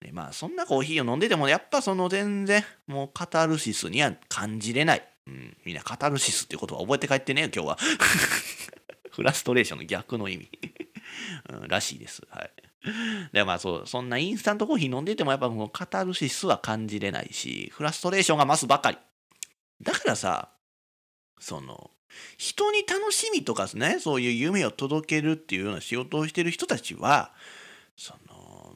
[0.00, 7.78] でまあそんなコーヒーを飲んでてもやっぱその全然もうカタルシスには感じれない、うん、みんなカタルシスっていう言葉覚えて帰ってね今日は。
[9.10, 10.50] フラストレーションの逆の意味。
[11.48, 12.22] うん、らしいです。
[12.28, 12.50] はい。
[13.32, 18.98] でまあそうそんなインスタントコーヒー飲んでてもやっぱもうカタルシスは感じれないしフラストレーションが増すばかり。
[19.82, 20.50] だからさ
[21.40, 21.90] その
[22.38, 27.32] 人に楽しみとかねそういう夢を届けるっていうような仕事をしてる人たちは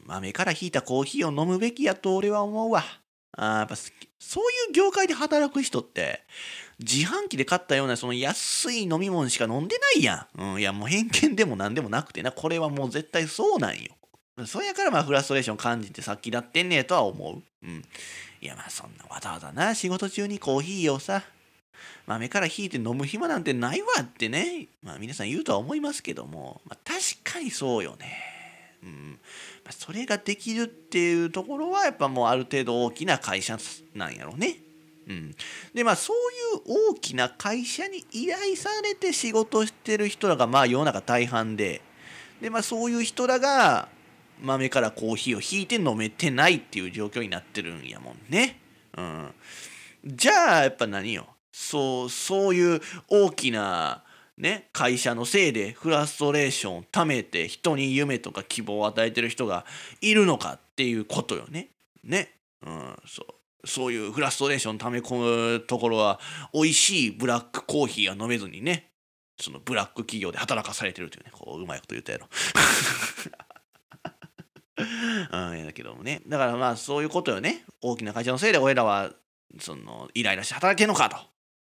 [0.07, 2.85] 豆からひいたコーヒーを飲むべきやと俺は思うわ。
[3.33, 6.21] あやっぱそういう業界で働く人って
[6.81, 12.33] 自販機で買ったようなその安い飲み物しか飲んでないやん、うん、いやもう偏見でも何でもなくてな。
[12.33, 13.93] これはもう絶対そうなんよ。
[14.47, 17.43] それやからまあフラストレーション感じてさっきだってんねえとは思う。
[17.63, 17.85] うん。
[18.41, 21.23] いやまあそんなわざわざな仕事中にコーヒーをさ
[22.07, 28.17] 豆から引いて飲む暇なんてないわってね、まあ、皆さん言うとは思いますけども、まあ、確かにそうよね。
[28.83, 29.21] うん。
[29.73, 33.59] それができるっていうところはやっぱもうある程度大きな会社
[33.95, 34.57] なんやろうね。
[35.09, 35.35] うん、
[35.75, 36.17] でまあそう
[36.69, 41.83] いう大きな会社に依頼されて仕事してる人らがまあ世の中大半で
[42.41, 43.89] で、まあ、そういう人らが
[44.43, 48.61] 豆からコーヒーを引いて飲めてないっていう状況になってるんやもんね。
[48.97, 49.35] うん、
[50.05, 54.03] じゃあやっぱ何よそうそういう大きな
[54.41, 59.65] ね会社のせいでフラストレーションをためて人に夢とか希望を与えてる人が
[60.01, 61.69] いるのかっていうことよね。
[62.03, 62.33] ね。
[62.67, 63.27] うん、そう
[63.65, 66.19] そういうフラストレーションため込むところは
[66.53, 68.91] 美味しいブラックコーヒーが飲めずにね
[69.39, 72.29] そのブラック企業で働かされてるというねこううまいこと言ったやろ。
[75.33, 79.13] うん、やけどもねだからまあそういうことよね大きな会社のせいで俺らは
[79.59, 81.19] そのイライラして働けんのかと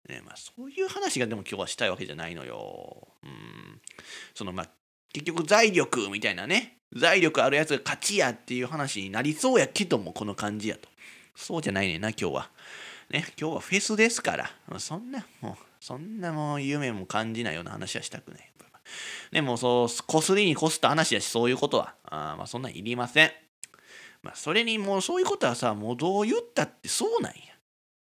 [0.10, 3.08] ねまあ、そういう話がでも今日はしたいわけじゃないのよ。
[3.24, 3.82] うん、
[4.34, 4.69] そのまあ
[5.13, 10.89] 結局財力みたいなね財力あるやつが勝ちやっていう話になりそうやけどもこの感じやと。
[11.36, 12.50] そうじゃないねんな今日は。
[13.10, 18.52] ね今日はフェスですからそんなもうそんなもう夢も感じないような話はしたくない。
[19.32, 23.32] でもうそうこすりにこすった話やしそういうことはあまあそんなんいりません。
[24.24, 27.39] まあそれにもうそういうことはさもうどう言ったってそうなんや。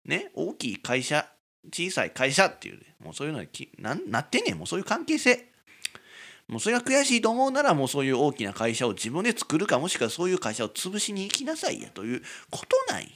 [0.05, 1.27] ね大きい会社
[1.73, 5.49] 小さい会社っていう、ねもうそういうのにななってんねん、もうそういう関係性。
[6.49, 13.09] もうそれが悔しいと思うなら、もうそういう大きな会社を自分で作るか、もしくはそういう会社を潰しに行きなさいやということなんよ。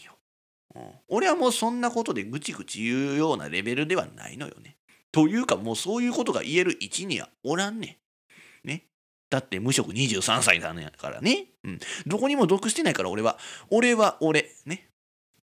[0.75, 4.77] うん、俺はもうそんなことでぐちぐち言うようなレベルではないのよね。
[5.13, 7.99] というか、もうそういうことが言える位置にはおらんね
[8.65, 8.69] ん。
[8.69, 8.85] ね。
[9.31, 11.47] だって無職23歳だからね。
[11.65, 11.79] うん。
[12.07, 13.39] どこにも属してないから俺は。
[13.71, 14.51] 俺は俺。
[14.67, 14.89] ね。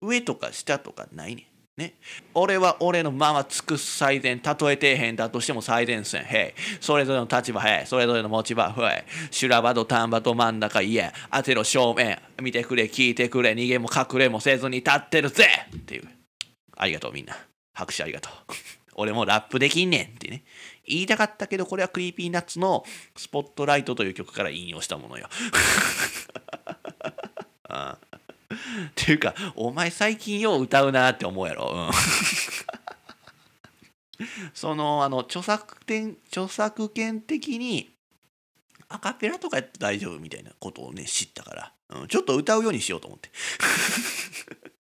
[0.02, 1.57] 上とか下とかないねん。
[1.78, 1.94] ね、
[2.34, 6.82] 俺は俺のまま尽くす最善、たとえ底辺だとしても最前線、へい。
[6.82, 7.86] それぞれの立場、へい。
[7.86, 9.32] それぞれの持ち場、へい。
[9.32, 11.12] 修羅場土壇場ど真ん中、いえ。
[11.32, 12.20] 当てろ正面。
[12.42, 16.10] 見てくれ、聞いてくれ、逃げも隠れもせずに立ってるぜっていう。
[16.76, 17.38] ありがとうみんな。
[17.74, 18.34] 拍手ありがとう。
[18.96, 20.44] 俺もラップできんねんってね。
[20.84, 22.84] 言いたかったけど、これは Creepy Nuts の
[23.16, 25.30] スポットライトという曲から引用したものよ。
[27.70, 28.17] あ あ
[28.54, 31.72] っていうか、お前最近よう歌うなって思うやろ。
[31.74, 31.92] うん。
[34.54, 37.92] そのあの著作権著作権的に
[38.90, 43.30] アカペラとかやって大丈夫みたいなことをね知ったから、うん、ちょっと歌うようにしようと思って。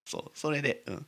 [0.05, 1.05] そうそれで、うん、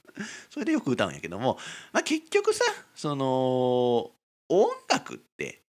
[0.49, 1.57] それでよく歌うんやけども、
[1.93, 4.11] まあ、結局さその
[4.49, 5.61] 音楽って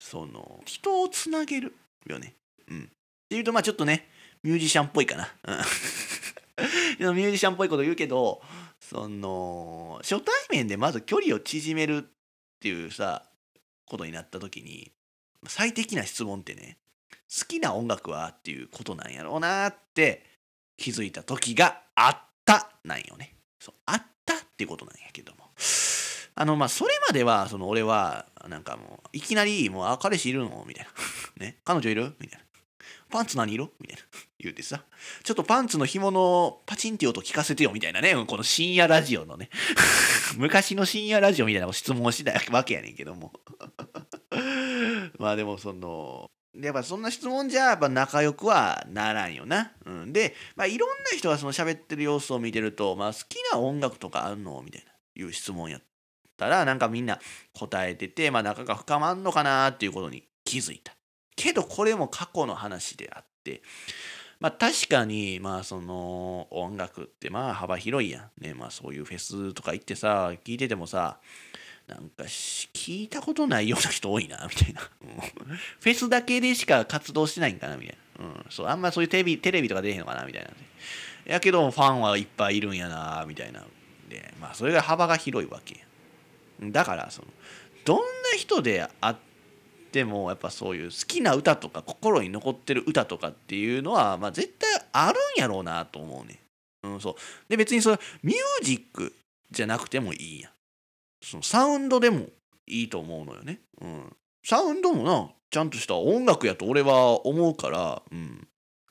[0.00, 1.76] その人をつなげる
[2.06, 2.34] よね、
[2.68, 2.88] うん、っ
[3.28, 4.10] ていうとまあちょっとね
[4.42, 5.64] ミュージシャンっぽいかな、うん。
[6.98, 8.42] ミュージシャンっぽいこと言うけど
[8.80, 12.02] その初対面でまず距離を縮めるっ
[12.60, 13.28] ていうさ
[13.86, 14.92] ことになった時に
[15.46, 16.78] 最適な質問ってね
[17.38, 20.24] 好きな音楽はっていうことなんやろうなって
[20.76, 23.36] 気づいた時があったなんよね。
[23.60, 25.50] そうあったっていうことなんやけども。
[26.34, 30.64] あのまあそれまではその俺はなんかもういきなりもうあ彼氏いるの？
[30.66, 30.90] みたいな。
[31.44, 31.58] ね？
[31.64, 32.14] 彼女いる？
[32.18, 32.44] みたいな。
[33.12, 33.70] パンツ何色？
[33.78, 34.02] みたいな。
[34.40, 34.82] 言うてさ。
[35.22, 38.14] ちょっとパンツの紐のパチンって音聞かせてよみたいなね。
[38.26, 39.50] この深夜ラジオのね。
[40.36, 43.32] 昔の深夜ラジオみたいな質問をしたわけやねんけども。
[45.18, 49.72] まあでもその、やっぱそんな質問じゃやっぱ仲良くはならんよな。
[49.86, 54.60] うん、で、まあ、いろんな人がその喋ってる様子を見てると、まあ、好きな音楽とかあんの？
[54.62, 55.82] みたいないう質問やっ
[56.36, 57.20] たらなんかみんな
[57.52, 60.94] 答えてて、まあ、仲が深まんのかなっていうことに気づいた。
[61.36, 63.62] けどこれも過去の話であって
[64.40, 68.54] まあ確かにまあその音楽ってまあ幅広いやんね。
[68.54, 71.18] まあそういうフェスとか行ってさ聞いててもさ
[71.86, 80.50] なんか聞いたことないような人多いなみたいな、フェスだけでしか活動してないんかなみたいな、うん、そうあんまそういうテレビテレビとか出へんのかなみたいな。
[81.24, 83.64] やけどファンはいっぱいいるんやなみたいな。
[84.08, 85.84] でまあそれが幅が広いわけ
[86.60, 87.28] だからその
[87.84, 88.04] どんな
[88.36, 89.31] 人であって
[90.04, 96.40] もやっぱそういう好きな歌とか心に残ってる歌とかっていうのは、まあ、絶対あるんやろうなと思うね。
[96.82, 97.14] うん、そう
[97.48, 99.14] で別にそれミュージック
[99.50, 100.52] じゃなくてもいいやん。
[101.22, 102.26] そのサウンドでも
[102.66, 103.60] いいと思うのよね。
[103.80, 108.48] うん、サウンドもなちゃんとした音楽やと俺は思うから、うん、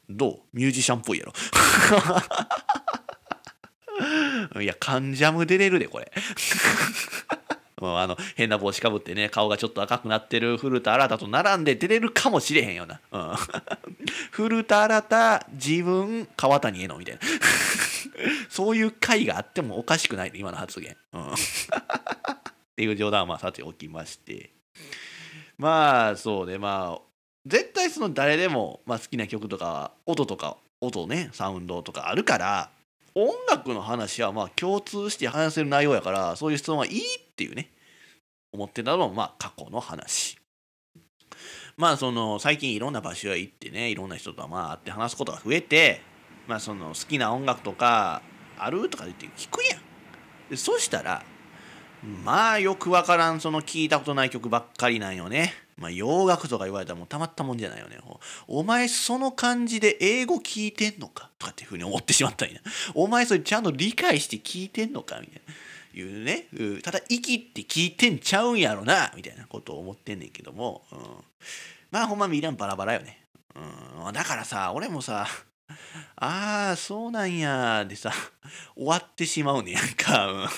[0.09, 0.39] どう？
[0.53, 1.33] ミュージシャンっぽいやろ。
[4.61, 6.11] いや、カンジャム出れるで、これ。
[7.81, 13.35] もうあの変な帽子かぶってね顔がちょっと赤くなってる古田新太と並んで出れるかもしれへんよな、うん、
[14.31, 17.21] 古田新太自分川谷絵のみたいな。
[18.49, 21.35] そういう回があってもおかしくない今の発言、うん、 っ
[22.75, 24.51] ていう冗談はまあさておきまして。
[25.57, 26.57] まあそうね。
[26.57, 27.01] まあ
[27.45, 32.69] 絶対その誰でも、まあ、好きな曲とか音とか音ねサウンドとかあるから
[33.15, 37.01] 音楽の話はまあ共通して話せる内容やからそういう質問はいい
[37.41, 37.71] っていうね
[38.53, 40.37] 思ってたのもまあ過去の話
[41.77, 46.01] まあその最近いろんな場所へ行ってねいろんな人とまあ会って話すことが増えて
[46.47, 48.21] まあその好きな音楽とか
[48.57, 49.81] あるとか言って聞くやん
[50.49, 51.23] でそしたら
[52.03, 55.53] まあよくわからんその聞いたことない曲ばっかりなんよね。
[55.77, 57.99] まあ洋楽とか言われたらもうたまったもんじゃないよね。
[58.47, 62.59] お前その感じで英語聞いてんのかとかっていうふうに思ってしまったんや。
[62.95, 65.53] お前それちゃんと理解して聞いてんのかみたいな。
[65.93, 66.47] いうね、
[66.83, 70.99] ただ息って聞いてんちゃうんやろなみたいなことを思ってんねんけども、うん、
[71.91, 73.25] まあほんまミランバラバラよね。
[73.55, 75.27] うん、だからさ俺もさ
[76.15, 78.11] ああそうなんやでさ
[78.75, 80.49] 終わってしまうねやんか。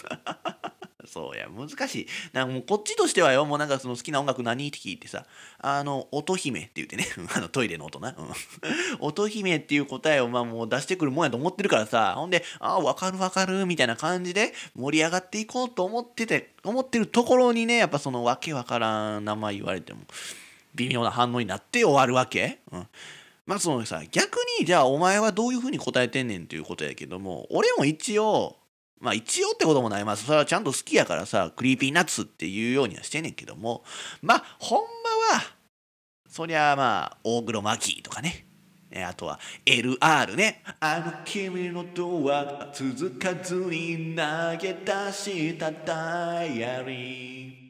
[1.06, 2.08] そうや、難しい。
[2.32, 5.26] なんかもうこっちとしてはよ、もうなんかその好きな音楽何って聞いてさ、
[5.60, 8.16] あの、音姫って言ってね、 あのトイレの音な。
[8.18, 8.28] うん、
[9.00, 20.02] 音姫っていう答えをまあもう出してくるもんやと思ってるからさ、ほんで、ああ、わかるわかるみたいな感じで盛り上がっていこうと思ってて、思ってるところにね、やっぱそのわけわからん名前言われても、
[20.76, 22.60] 微妙な反応になって終わるわけ。
[22.72, 22.88] うん
[23.46, 28.56] まあそのさ逆にじゃあお前はどういうふうに答えてんねんっていうことやけども俺も一応
[29.04, 30.26] まあ一応ってこともないます。
[30.26, 33.84] それはちゃんと好きやからさ、 Creepy Nuts っていうようにはしてんねんけども、
[34.22, 35.44] まあほんまは、
[36.30, 38.46] そりゃまあ大黒摩季とかね、
[39.06, 40.64] あとは LR ね。
[40.80, 47.64] あの君のドア続かずに投げ出したダイアリー。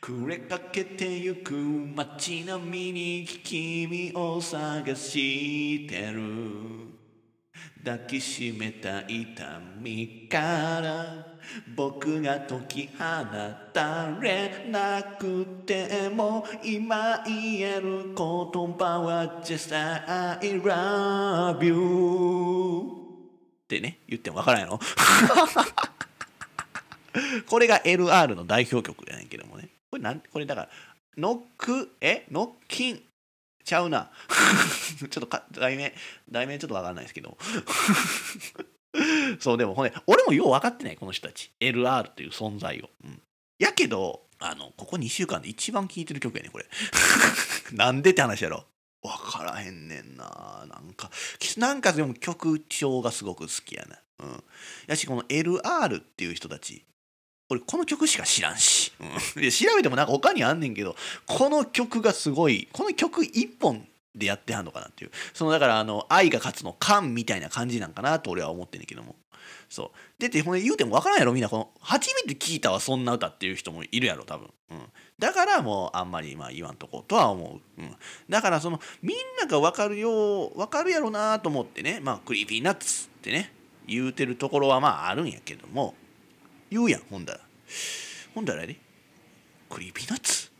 [0.00, 6.85] 暮れかけてゆく街並みに君を探してる
[7.86, 10.38] 抱きしめた痛みか
[10.80, 11.24] ら
[11.76, 12.92] 僕が解き放
[13.72, 21.74] たれなくても今言える言葉は Just I love you
[23.62, 24.80] ってね言ってもわからないの
[27.48, 29.68] これが LR の代表曲やねんけどもね。
[29.92, 30.68] これなんこれだから
[31.16, 32.26] ノックえ？
[32.32, 33.00] ノッキン。
[33.66, 34.10] ちゃうな。
[34.98, 35.92] ちょっとか題名、
[36.30, 37.36] 題名ちょっとわかんないですけど。
[39.40, 41.50] そう、でもほね、俺もよう分かってない、この人たち。
[41.60, 42.88] LR っていう存在を。
[43.04, 43.20] うん、
[43.58, 46.66] やけど、あの、ここ2週間で一番聴いてる曲やねこれ。
[47.76, 48.66] なんでって話やろ。
[49.02, 50.64] 分からへんねんな。
[50.68, 51.10] なんか、
[51.56, 53.98] なんかでも曲調がすごく好きやな。
[54.20, 54.44] うん。
[54.86, 56.84] やし、この LR っていう人たち、
[57.48, 58.92] 俺この曲しか知らんし、
[59.36, 65.10] うん、で調べてもなんか他にあんねんけどこの曲がすごいこの曲一本でやってはんのかなっていう。
[65.34, 69.14] そのだからあの愛は勝つの感みたいな感じなんかなと俺は思ってんねんけども。
[69.68, 70.20] そう。
[70.20, 71.48] でてほんで言うても分からんやろみんな。
[71.48, 74.78] この初めて聞いたわそんな歌っていう人もいるやろ多分、うん、
[75.18, 77.96] だからもうあんまりまあ言わんとこうとは思う、うん、
[78.28, 82.00] だからそのみんなが分かるよ分かるやろなと思ってね。
[82.02, 83.52] まあ Creepy Nuts ってね
[83.86, 85.94] 言うてるところはまああるんやけども。
[86.70, 87.40] 言うやんほんだら。
[88.34, 88.76] ほんだらやで。
[89.68, 90.50] Creepy Nuts？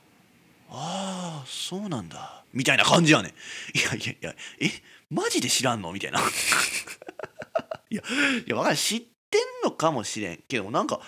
[0.69, 2.45] ああそうなんだ。
[2.53, 3.31] みたいな感じやねん。
[3.31, 3.35] い
[3.83, 4.71] やいやいやえ
[5.11, 5.93] マジで知らんの？
[5.93, 6.21] みたいな。
[7.89, 8.03] いや
[8.47, 9.01] いや分かる知っ
[9.31, 11.01] てんのかもしれんけどなんか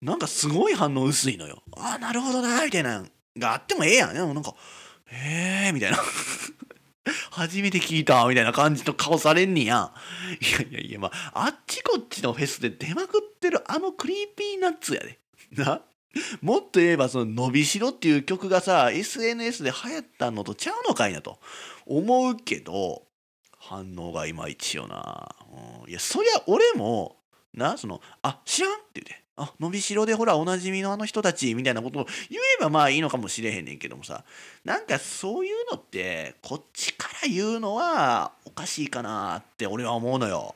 [0.00, 1.62] なんかすごい反応薄いのよ。
[1.76, 3.04] ああなるほどなみたいな
[3.36, 4.14] があってもええやん。
[4.14, 4.54] なんか
[5.06, 5.98] へえみたいな。
[7.30, 9.92] 初めて聞いたみたいな感じの顔されんねや。
[10.40, 15.18] いやいやいや、まあ、あっちこっちのフェスで出まくってるあの Creepy Nuts やで。
[15.52, 15.82] な
[16.40, 21.38] もっと言えば、その、伸びしろっていう曲がさ、SNS で流行ったのとちゃうのかいなと
[21.86, 23.08] 思うけど、
[23.58, 25.28] 反応がいまいちよな、
[25.84, 27.16] うん、いやそりゃ俺も
[27.52, 34.24] なその「あ知らん?」って言って「あ伸びしろでほらおなじみのあの人たち」みたいなことを言えばまあいいのかもしれへんねんけどもさ
[34.64, 40.54] なんかそういうのってこっちから言うのはおかしいかなって俺は思うのよ。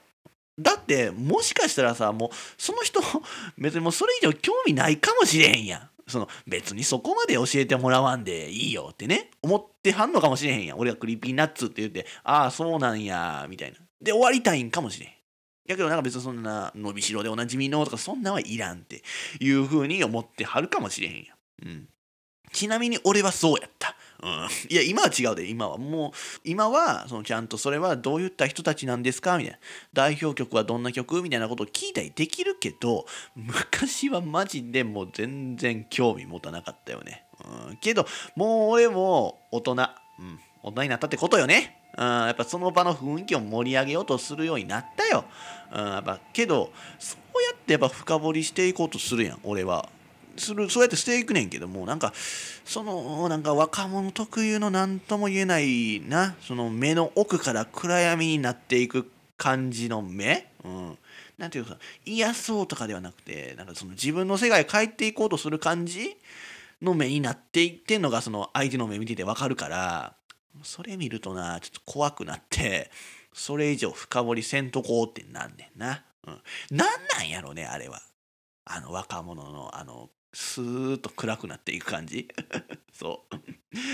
[0.59, 3.01] だってもしかしたらさもうその人
[3.57, 5.91] 別にもうそれ以上興味ないかもしれへんやん。
[6.09, 10.79] その別にそこまで教えてもらわんでいいよってね思ってはんのかもしれへんやん。
[10.79, 13.79] 俺が Creepy Nuts って言ってああそうなんやみたいな。
[14.01, 15.13] で終わりたいんかもしれへん。
[15.67, 19.03] やけどなんか別にそんな伸びしろでおなじみのとかそんなはいらんって
[19.41, 21.35] いう風に思ってはるかもしれへんや。
[21.65, 21.89] うん。
[22.53, 23.97] ちなみに俺はそうやった。
[24.23, 24.31] うん、
[24.69, 25.79] いや今は違うで今は。
[25.79, 26.11] もう
[26.45, 29.59] 今はそのちゃんとそれはどういった人たちなんですかみたいな。
[29.93, 37.25] 代表曲はどんな曲みたいなことを聞いたりできるけど昔はマジでもう全然興味持たなかったよね、
[37.69, 38.07] うん、けど
[38.37, 39.79] もう俺も大人、うん、
[40.63, 41.82] 大人になったってことよね。
[41.97, 45.25] うん、やっぱその場の雰囲気を盛り上げようとするようになったよ。
[45.73, 49.89] うん、やっぱけどそうやってやっぱ深掘りしていこうとするやん俺は。
[50.37, 52.13] するそうやってしていくねんけどもなんか
[52.65, 60.99] そのなんか若者特有の何とも言えないなその目の奥から暗闇になっていく感じの目、うん、
[61.39, 66.17] なんていうか嫌そうとかではなくてなんかその自分の世界を変えていこうとする感じ
[66.81, 70.15] の目になっていってんのがその相手の目見ててわかるから
[70.63, 72.91] それ見るとなちょっと怖くなって
[73.33, 76.05] それ以上深掘りせんとこうってなんねんな。
[76.27, 76.89] うん、なん
[77.19, 78.01] なんやろねあれは。
[78.65, 82.29] あの若者のあのスーッと暗くなっていく感じ。
[82.93, 83.37] そう。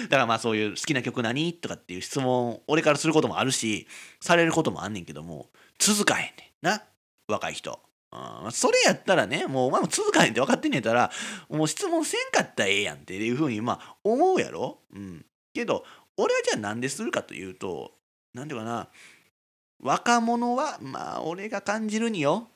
[0.05, 3.87] だからまあそういう好きな曲何とかっていう質問俺からすることもあるし
[4.21, 6.85] されることもあんねんけども続かへんねんな。
[7.29, 7.81] 若い人。
[8.11, 11.11] うん、それやったらねもうお前も続かへんって分かってんねやったら
[11.51, 14.81] もう質問せんかったらええやんっていうふうにまあ思うやろ。
[14.93, 15.25] うん。
[15.55, 15.85] けど
[16.19, 17.93] 俺はじゃあなんでするかというと
[18.35, 18.89] 何ていうかな
[19.81, 22.49] 若者はまあ俺が感じるによ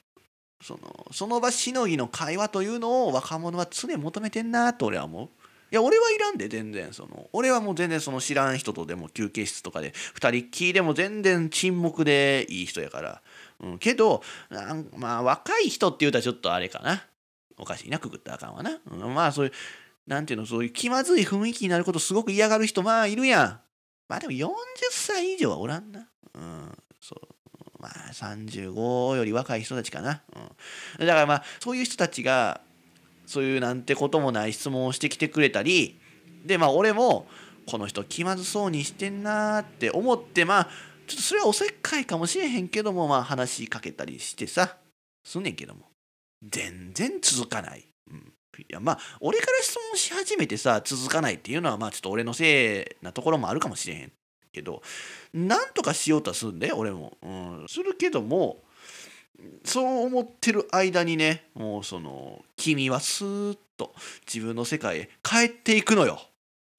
[0.60, 5.28] そのその場しのぎの会話というのを若者は常に求めてんなと俺は思う。
[5.72, 6.92] いや俺はいらんで全然。
[6.92, 13.22] その俺はもう全然その知らん人とでも休憩室とかで2人っきりでも全然沈黙でいい人やから、
[13.60, 14.22] うん、けど
[14.96, 17.04] まあ若い人って言うたらちょっとあれかな。
[17.58, 19.52] おかしいなくくったらあかんわな、うん、まあそういう
[20.06, 23.60] なんていうのそういう気まずい雰囲気になることすごく嫌がる人まあいるやん。
[24.08, 24.50] まあでも40
[24.90, 26.08] 歳以上はおらんな。
[26.34, 27.28] うんそう。
[27.78, 30.22] まあ35より若い人たちかな、
[31.00, 32.60] うん、だからまあそういう人たちが
[33.26, 35.98] そういうなんてこともない質問をしてきてくれたり
[36.44, 37.26] でまあ俺も
[37.66, 40.68] この人気まずそうにしてんなーって思ってまあ
[41.08, 44.76] ちょっとそれはおせっかいかもしれへんけどもまあ話しかけたりしてさ
[45.24, 45.92] すんねんけども。
[46.42, 47.84] 全然続かない。
[48.10, 54.12] うん、いやまあ俺から質問し始めてさ続かないっていうのはまあちょっと俺のせいなところもあるかもしれへん
[54.52, 54.82] けど
[55.32, 58.58] なんとかしようとはするんで俺も、うん、するけども
[59.64, 63.94] そう思ってる間にねもうその君はスーッと
[64.26, 66.20] 自分の世界へ帰っていくのよ。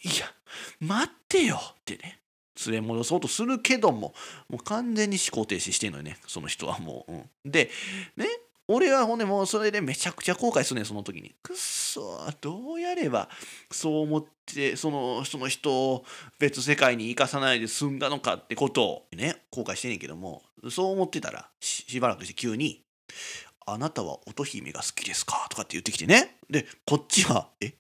[0.03, 0.32] いや
[0.80, 1.57] 待ってよ。
[1.57, 2.19] ってね
[2.65, 4.13] 連れ戻そうとするけども
[4.49, 7.69] もう完全に思考停止してんのよねその人はもう、うん、で
[8.15, 8.28] ね
[8.68, 11.36] 俺はほんでもうそれでめちゃくちゃ後悔するねんその時に。
[11.43, 13.30] くっそどうやれば
[13.72, 16.05] そう思ってそのその人を
[16.39, 22.84] 別世界に生かさないで済んだのかってことをね後悔してんねんけどもそう思ってたらしばらくして急に
[23.66, 26.38] 「あなたは乙姫が好きですか?」とかって言ってきてね。
[26.49, 27.74] でこっちは「え？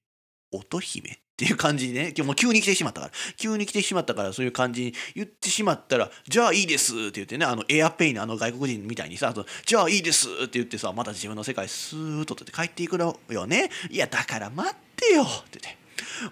[0.51, 1.22] 乙姫？
[1.33, 9.33] っていう感じにね、今日も急に来てしまったから、急に来てしまったから、そういう感じに言ってしまったら、じゃあいいですって言ってね、あのエアペイのあの外国人みたいにさ、
[9.65, 13.71] じゃあいいですって言ってさ、また自分の世界スーッとって帰っていくのよね。
[13.89, 15.83] いや、だから待ってよって言って。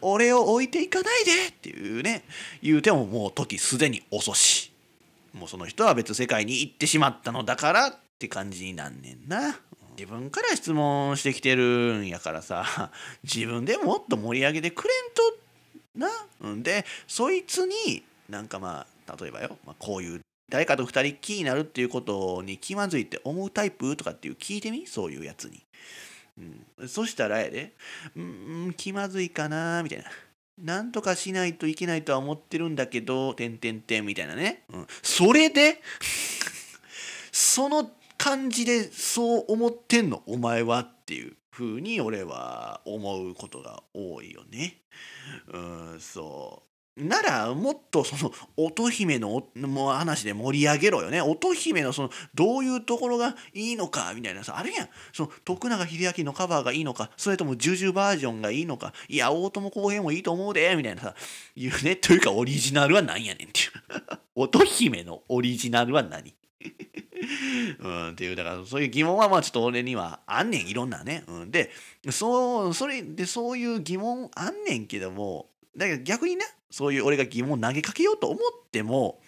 [0.02, 2.24] 俺を置いていかないでっていうね、
[2.62, 4.72] 言うてももう時すでに遅し。
[5.34, 9.60] もうその人は別世界に行ってしまったのだからって感じになんねんな。
[9.98, 12.92] 自分から質問してきてるんやからさ
[13.24, 15.38] 自分でもっと盛り上げてくれんと
[15.96, 24.86] な、ん、でそいつになんかまあ例えばよ、まあ、こういう誰かと二人っきりになるっていうことに気まずいって思うタイプとかっていう聞いてみ？
[24.86, 25.64] そういうやつに、
[26.80, 27.74] うん、そしたらやで
[28.16, 30.06] うん気まずいかなみたいな。
[30.62, 34.64] なんとかしないといけないとは思ってるんだけど、てんてんてんみたいなね。
[34.72, 35.82] うん、それで
[37.32, 37.90] その
[38.22, 40.22] 感じでそう思ってんの？
[40.28, 44.78] お前はっていう風に俺は思うことが多いよね。
[45.52, 45.58] う
[45.96, 46.62] んそ
[46.98, 47.04] う。
[47.04, 51.20] ならもっとその乙姫のも話で盛り上げろよね。
[51.20, 54.90] 乙姫のそのどういうところがいいのかみたいなさあるやん。
[55.14, 58.94] その徳永英明のカバーがいいのかそれともジュジュバージョンがいいのか。
[59.10, 61.16] いや大友康平もいいと思うでみたいなさ
[61.58, 61.96] 言うね。
[61.96, 63.72] というかオリジナルは何やねんっていう。
[64.36, 66.36] 乙姫のオリジナルは何？
[67.80, 71.72] うん、っていうだからそういう疑問はまあちょっと俺にはあんねんいろんなね、うん、で
[72.10, 78.40] そうそれでそういう疑問あんねんけどもだけど逆にねそういう俺が疑問投げかけようと思っ
[78.72, 79.22] ても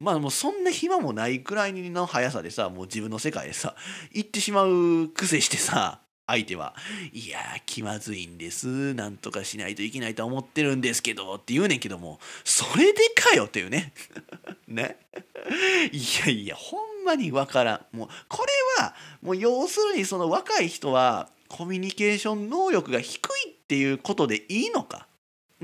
[0.00, 3.74] まあもうそんな暇もないくらいの速さでさもう自分の世界でさ
[4.12, 6.74] 行ってしまう癖してさ相手は
[7.12, 8.94] 「いや気まずいんです。
[8.94, 13.92] なんとかしないといけないと思ってるんですけど」って言うねんけどもそれでかよっていうね。
[14.66, 14.96] ね。
[15.92, 17.96] いやいやほんまにわからん。
[17.96, 18.44] もうこ
[18.78, 25.06] れはもう要するにその若い人はコミュニケーション能力が低いっていうことでいいのか。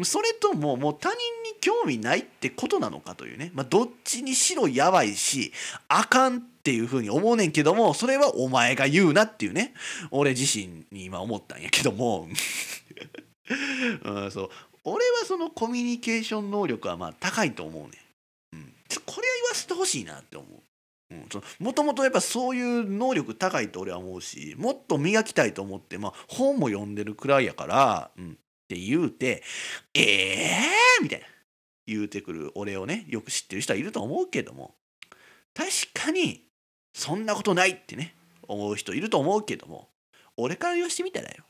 [0.05, 5.53] それとももう他人に興味ないってことなのかというね、まあ、どっちにしろやばいし
[5.89, 9.75] あかんっていうふうに思うねんけどもそれはお前が言うなっていうね。
[10.11, 12.29] 俺自身に今思ったんやけども、
[14.05, 14.51] うん、そう。
[14.85, 18.75] 俺はそのコミュニケーション能力はまあ高いと思うねん、うん、
[19.05, 20.70] これは言わせてほしいなって思う。
[21.59, 28.35] もともとやっぱそういう能力高いと俺は思うしもっと磨きたいと思って、まあ、本も読んでるくらいやから、うん、っ
[28.69, 29.43] て言うて、
[29.95, 31.27] ええー、みたいな
[31.87, 34.77] 言うてくる俺をね、よく知ってる人はいると思うけども、
[35.53, 36.45] 確かに、
[36.95, 38.15] そんなことないってね、
[38.47, 39.89] 思う人いると思うけども、
[40.37, 41.45] 俺から言わしてみたらよ。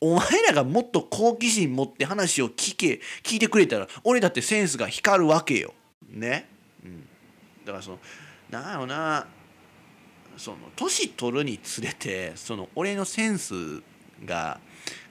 [0.00, 5.74] お前らがもっと好奇心持って話を聞け、聞いてくれたら、俺だってセンスが光るわけよ。
[6.08, 6.48] ね？
[6.84, 7.08] うん。
[7.64, 7.98] だからその、
[8.50, 9.26] なんやろな、
[10.36, 13.54] その、年取るにつれて、その、俺のセンス
[14.24, 14.60] が、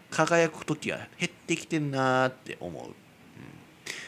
[0.10, 2.84] 輝く時は減ってきてるなーって思う。
[2.84, 2.92] うん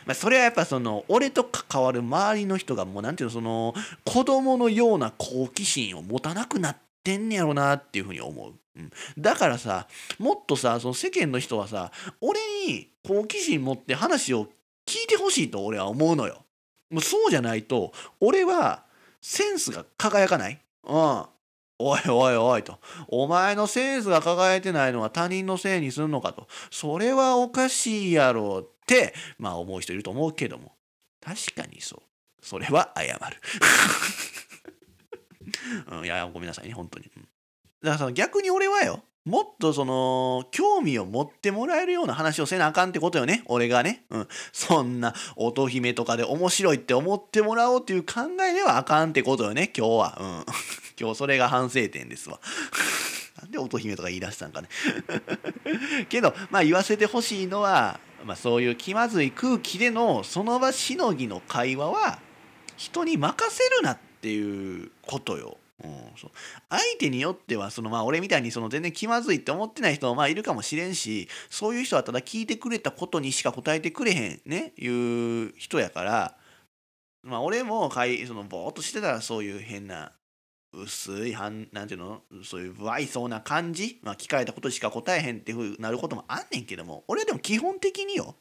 [0.06, 3.74] まあ、それはやっぱその俺と関わる周りの人がもうなんていうのその
[4.04, 8.54] 子供のような好奇心を持たなくなってんねやろなっていうふうに思う。
[8.74, 14.46] うん、だからさもっとさその世間の人はさ俺に好奇心持って話を
[14.86, 16.46] 聞いてほしいと俺は思うのよ。
[16.90, 18.84] もうそうじゃないと俺は
[19.22, 20.60] センスが輝かない？
[20.84, 21.26] うん。
[21.84, 22.80] おいおいおいと。
[23.08, 26.48] お前のセンスが輝いてないのは他人のせいにするのかと。
[26.70, 30.74] それはおかしいやろって、まあ思う人いると思うけども。
[31.20, 32.46] 確かにそう。
[32.46, 33.20] それは謝る。
[35.98, 37.10] うん、いや、ごめんなさいね、本当に。
[37.84, 43.44] だからその逆に俺はよ、もっとその興味を持ってもらえるような話をせなあかんってことよね。
[43.46, 49.72] 俺がね、うん、そんな乙姫とかで面白いって思ってもらおうっていう考えではあかんってことよね。
[49.78, 50.46] 今日は、うん、
[51.00, 52.40] 今日それが反省点ですわ。
[53.42, 54.70] なんで乙姫とか言い出したんかね。
[56.10, 62.20] けどまあ言わせてほしいのは、まあ、そういう気まずい空気でのその場しのぎの会話は
[62.76, 65.58] 人に任せるなっていうことよ。
[65.84, 66.32] うん、そう。
[66.70, 76.38] 相手によってはそのまあ俺みたいにその全然気まずいって思ってない人もまあいるかもしれんしそういう人はただ聞いてくれたことにしか答えてくれへんねいう人やから
[77.24, 80.12] まあ俺もかいそのぼーっとしてたらそういう変な
[80.74, 88.36] 薄いはんなんていうのそういう不愛想な感じ、まあ、聞かれたことしか答えへんっていうふうになることもあんねんけども俺はでも基本的によ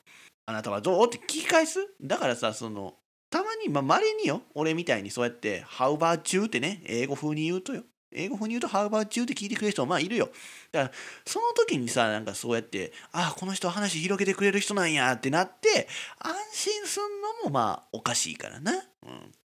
[0.47, 1.88] あなたはどうって聞き返す？
[2.01, 2.95] だからさその
[3.31, 7.85] たまに、まあ、稀によ、俺みたいにそうやって、How about you ってね、英語風に言うとよ。
[8.12, 10.31] 英語風に言うと、How about you って聞いてくれる人もまあいるよ。
[10.72, 17.03] だから、その時にさ、なんかそうやって、ああ、この人話広げてくれる人なんやってなって、安心すん
[17.45, 18.72] のもまあおかしいからな。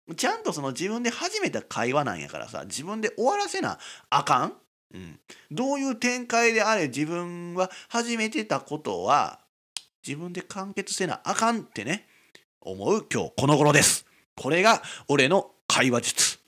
[0.08, 0.16] うん。
[0.16, 3.78] ちゃんとその自分で始めた会話なんやからさ、自分で終わらせな
[4.10, 4.52] あかん。
[4.92, 5.20] うん。
[5.50, 9.40] どういう展開であれ自分は始めてたことは、
[10.06, 12.09] 自分で完結せなあかんってね。
[12.62, 14.06] 思う今日この頃です。
[14.36, 16.38] これが俺の会話術。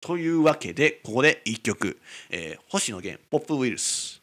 [0.00, 1.98] というわけで、ここで一曲、
[2.30, 4.22] えー、星野源、ポップウイルス。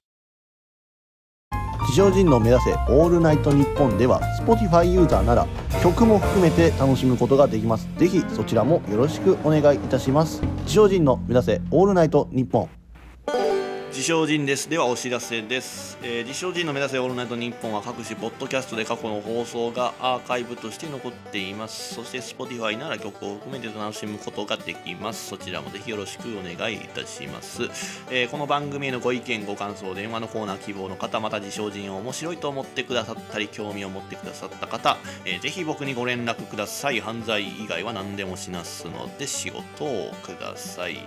[1.82, 5.48] 自称人の目指せオールナイトニッポンでは Spotify ユーザーなら
[5.82, 7.88] 曲も含めて楽しむことができます。
[7.98, 10.42] ぜひそちらもよろしくお願いいたします。
[10.62, 13.57] 自称人の目指せオールナイトニッポン。
[13.98, 14.70] 自称人です。
[14.70, 21.96] ではお知らせです、えー、自称人の目指せオールナイトニッポンは各種ポッドキャストで過去の放送がアーカイブとして残っています。
[21.96, 25.30] そして Spotify なら曲を含めて楽しむことができます。
[25.30, 27.64] そちらもぜひよろしくお願いいたします、
[28.12, 37.00] えー、この番組へのご意見ご感想電話のコーナー希望の方また自称人を面白いと思ってくださったり興味を持ってくださった方、えー、ぜひ僕にご連絡ください。
[37.00, 41.00] 犯罪以外は何でもしますので仕事をください。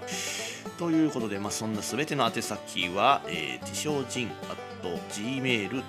[0.78, 4.70] ということで、まあ、そんな全ての宛先は、えー、自称人 at
[5.12, 5.82] gmail.com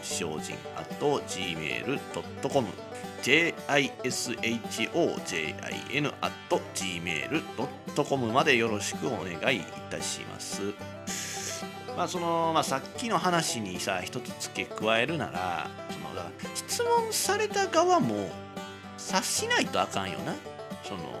[0.00, 0.88] 自称人 at
[1.26, 2.66] gmail.com
[3.22, 3.96] jishojin
[6.22, 6.32] at
[6.74, 10.74] gmail.com までよろしくお願いいたします。
[11.96, 18.28] まあそのまあ、さっきの話にさ一つ付け加えるならそのだ質問された側も
[18.98, 20.34] 察しないとあかんよな
[20.82, 21.15] その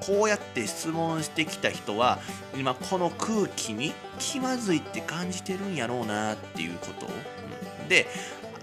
[0.00, 2.18] こうやって質問してきた人は
[2.56, 8.06] 今この空気に気まずいって感じてるんやろうなっていうこと、うん、で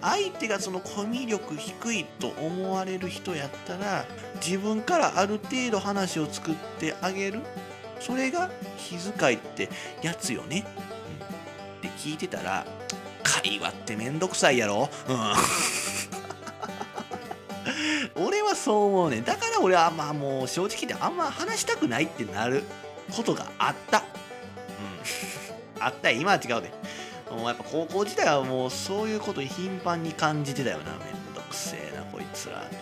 [0.01, 7.41] 相手がそのコミュ力低いと思われる人やったら自分からある程度話を作ってあげる。
[7.99, 9.69] それが気遣いって
[10.01, 10.65] やつよね、
[11.81, 12.65] うん、って聞いてたら
[13.23, 15.17] 会話ってめんどくさいやろ、うん、
[18.67, 22.63] そう思うねだから俺はまあもう正直であんま話したくないってなる
[23.15, 23.99] ことがあった。
[25.77, 25.81] うん。
[25.81, 26.11] あった。
[26.11, 26.69] 今は違うで。
[27.31, 30.83] もうやっぱ高校時代はもうそういうことに頻繁に感じてたよな。
[30.83, 32.75] めんどくせえなこいつらって。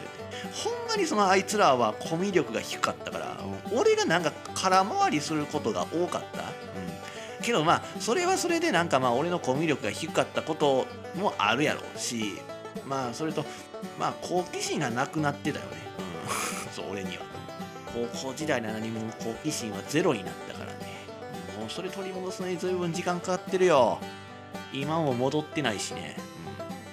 [0.55, 3.37] ほんまにそのあいつらはコミュ力が低かったから
[3.71, 6.41] 俺がなんか空回りすることが多かった。
[6.41, 7.43] うん。
[7.43, 12.41] けどまあそれはそれでなんかまあ俺のコミュ力が低かったこともあるやろうし
[12.87, 13.45] まあそれと
[13.99, 15.71] まあ好奇心がなくなってたよね。
[16.67, 16.71] うん。
[16.73, 17.23] そう俺には。
[17.93, 21.05] 高校時代のにも好奇心はゼロになったからね。
[21.57, 23.99] もうそれ取り戻すのに随分時間かかってるよ。
[24.73, 26.17] 今も戻ってないしね、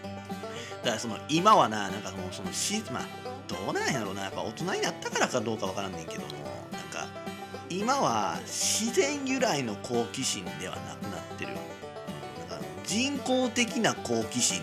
[0.04, 3.06] うん、だからその今はななんかもうそのしまあ
[3.48, 4.22] どうなんやろうな。
[4.22, 6.28] やっぱ大人になったからかどうかわからんねんけども。
[6.70, 7.08] なんか
[7.68, 11.52] 今は自然由来の好奇心ではなくなってる、
[12.84, 14.62] 人工的な好奇心、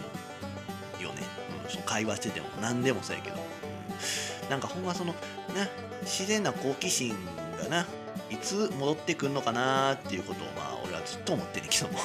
[1.70, 5.70] その会話してても何でもそうやけど、うん、なんかほんまそのね
[6.02, 7.16] 自然な好奇心
[7.62, 7.86] がな
[8.30, 11.64] いつ戻ってくんのかなっていうことをまあ俺はずっと思ってん。
[11.64, 12.00] ねんけども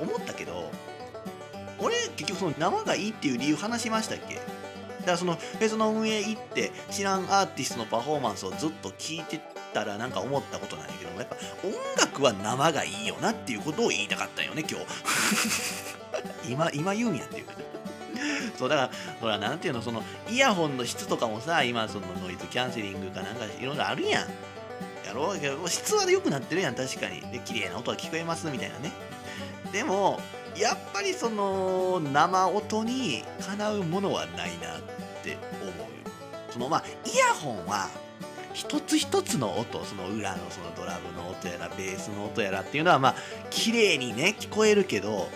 [0.00, 0.70] 思ったけど
[1.78, 4.36] 俺結局その生がいいっていう理由話しましたっけ？
[4.36, 4.46] だか
[5.12, 9.40] らそのフェスの運営行って知らんアーティストのパフォーマンスをずっと聞いて
[9.72, 14.86] たらなんか思ったことなんやけどやっぱ音楽は生がいいよなっていうことを言いたかったよね今日。
[16.50, 17.46] 今今言うんやっていう
[18.58, 18.90] そうだから
[19.20, 24.28] ほらなんていうのそのイヤホンの質とかもさ今そのノイズキャンセリングかなんかいろいろあるやん。
[25.06, 27.20] やろうけど質は良くなってるやん確かに。
[27.32, 28.92] で綺麗な音が聞こえますみたいなね。
[29.72, 30.20] でも
[30.56, 34.80] やっぱりその生音にかなうものはないなっ
[35.22, 35.70] て思う。
[35.70, 35.74] よ
[36.50, 37.88] そのまあイヤホンは
[38.58, 43.14] 一つ一つの音その裏のそのドラムの音やらベースの音やらっていうのはまあ
[43.50, 45.28] 綺麗にね聞こえるけど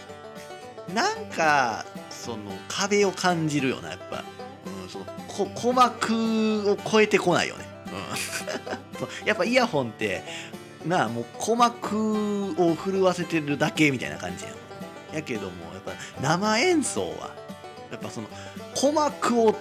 [0.93, 4.25] なんかその壁を感じるよなやっぱ、
[4.83, 7.64] うん、そのこ鼓膜を超えてこないよね、
[9.23, 10.25] うん、 やっぱイヤホンって
[10.85, 14.55] なあもう鼓膜を震わせてるだけみたいな感じやん。
[15.14, 17.31] やけどもやっぱ生演奏は
[17.93, 18.27] やっぱその
[18.75, 19.55] 鼓膜を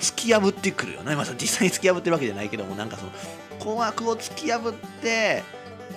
[0.00, 3.12] 突き破ってくるよね、まあ、実際に突き破ってるわけじゃないけどもなんかその
[3.58, 4.72] 鼓膜を突き破っ
[5.02, 5.42] て、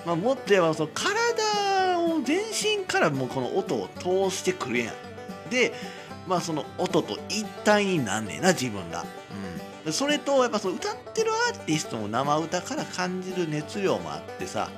[0.05, 5.49] まあ、もっと言えばその体を全身からもうこの音を通してくるやん。
[5.49, 5.73] で
[6.27, 9.03] まあその音と一体になんねえな自分が、
[9.85, 14.69] うん、それとやっぱその歌ってるアーティストも生歌から感じる熱量もあってさ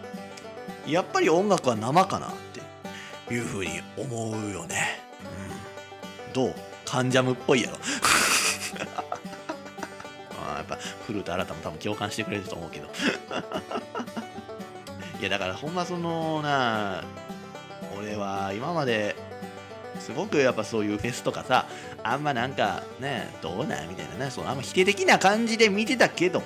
[0.88, 2.32] やっぱり音楽は生かなっ
[3.28, 5.02] ていうふうに思うよね、
[6.28, 6.56] うん、どう？
[6.86, 7.78] カンジャムっぽいやろ。
[10.62, 12.88] やっぱ古田新太も多分共感してくれると思うけど。
[15.20, 17.04] いやだからほんまそのな
[17.96, 19.16] 俺は今まで
[20.00, 21.68] すごくやっぱそういうフェスとかさ
[22.02, 26.46] あんまなんかねどうなんみたいなねそのあんま否定的な感じで見てたけども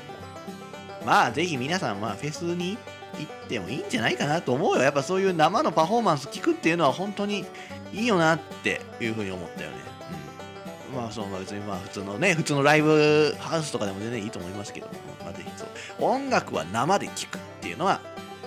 [1.05, 2.77] まあぜひ皆さんまあフェスに
[3.17, 4.83] 行ってもいいんじゃないかなと思うよ。
[4.83, 7.45] やっぱそういう生のパフォーマンス聞くっていうのは本当に
[7.93, 9.77] いいよなっていうふうに思ったよね。
[11.15, 14.93] そうまあ別にまあ普通のね普通のライブハウスとかでも全然いいと思いますけども、
[15.23, 18.01] まあ、ぜひそう音楽は生で聴くっていうのは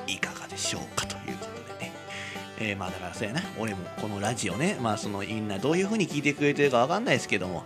[0.06, 1.92] いかがでしょうかということでね。
[2.60, 3.40] えー、まあだからそうやな。
[3.58, 7.64] 俺もこのラジオねまあそのみんなどういう風に聞いてくれてるかわかんないですけども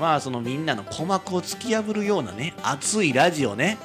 [0.00, 3.78] まあそのみんなの鼓膜を突き破るようなね熱いラジオね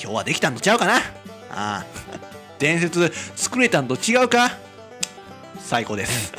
[0.00, 0.96] 今日はできたんとちゃうかな？
[0.96, 1.00] あ
[1.50, 1.84] あ
[2.58, 4.50] 伝説作れたんと違うか？
[5.58, 6.34] 最高です。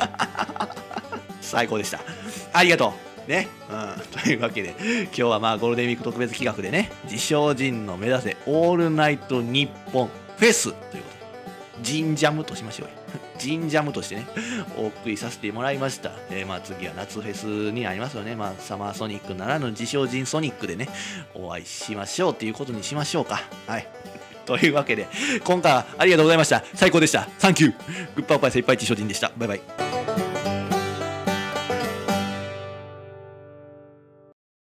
[1.41, 1.99] 最高でした。
[2.53, 3.11] ありがとう。
[3.28, 12.93] ね、うん、というわけで今日はまあゴールデンウィーク特別企画でね自称人の目指せオールナイトニッポンフェスということでジンジャムとしましょうよ。
[13.38, 14.26] ジンジャムとしてね
[14.78, 18.36] お送りさせてもらいました、えー、まあ次は夏フェスになりますよね。
[18.36, 20.89] まあサマーソニックならぬ自称人ソニックでね
[21.34, 23.43] お会いしましょうということにしましょうか。
[23.67, 23.88] はい。
[24.45, 25.07] というわけで
[25.43, 26.63] 今回はありがとうございました。
[26.76, 27.28] 最高でした。
[27.38, 27.74] サンキュー
[28.15, 29.32] グッパーパイセいっぱい自称人でした。
[29.38, 30.01] バイバイ。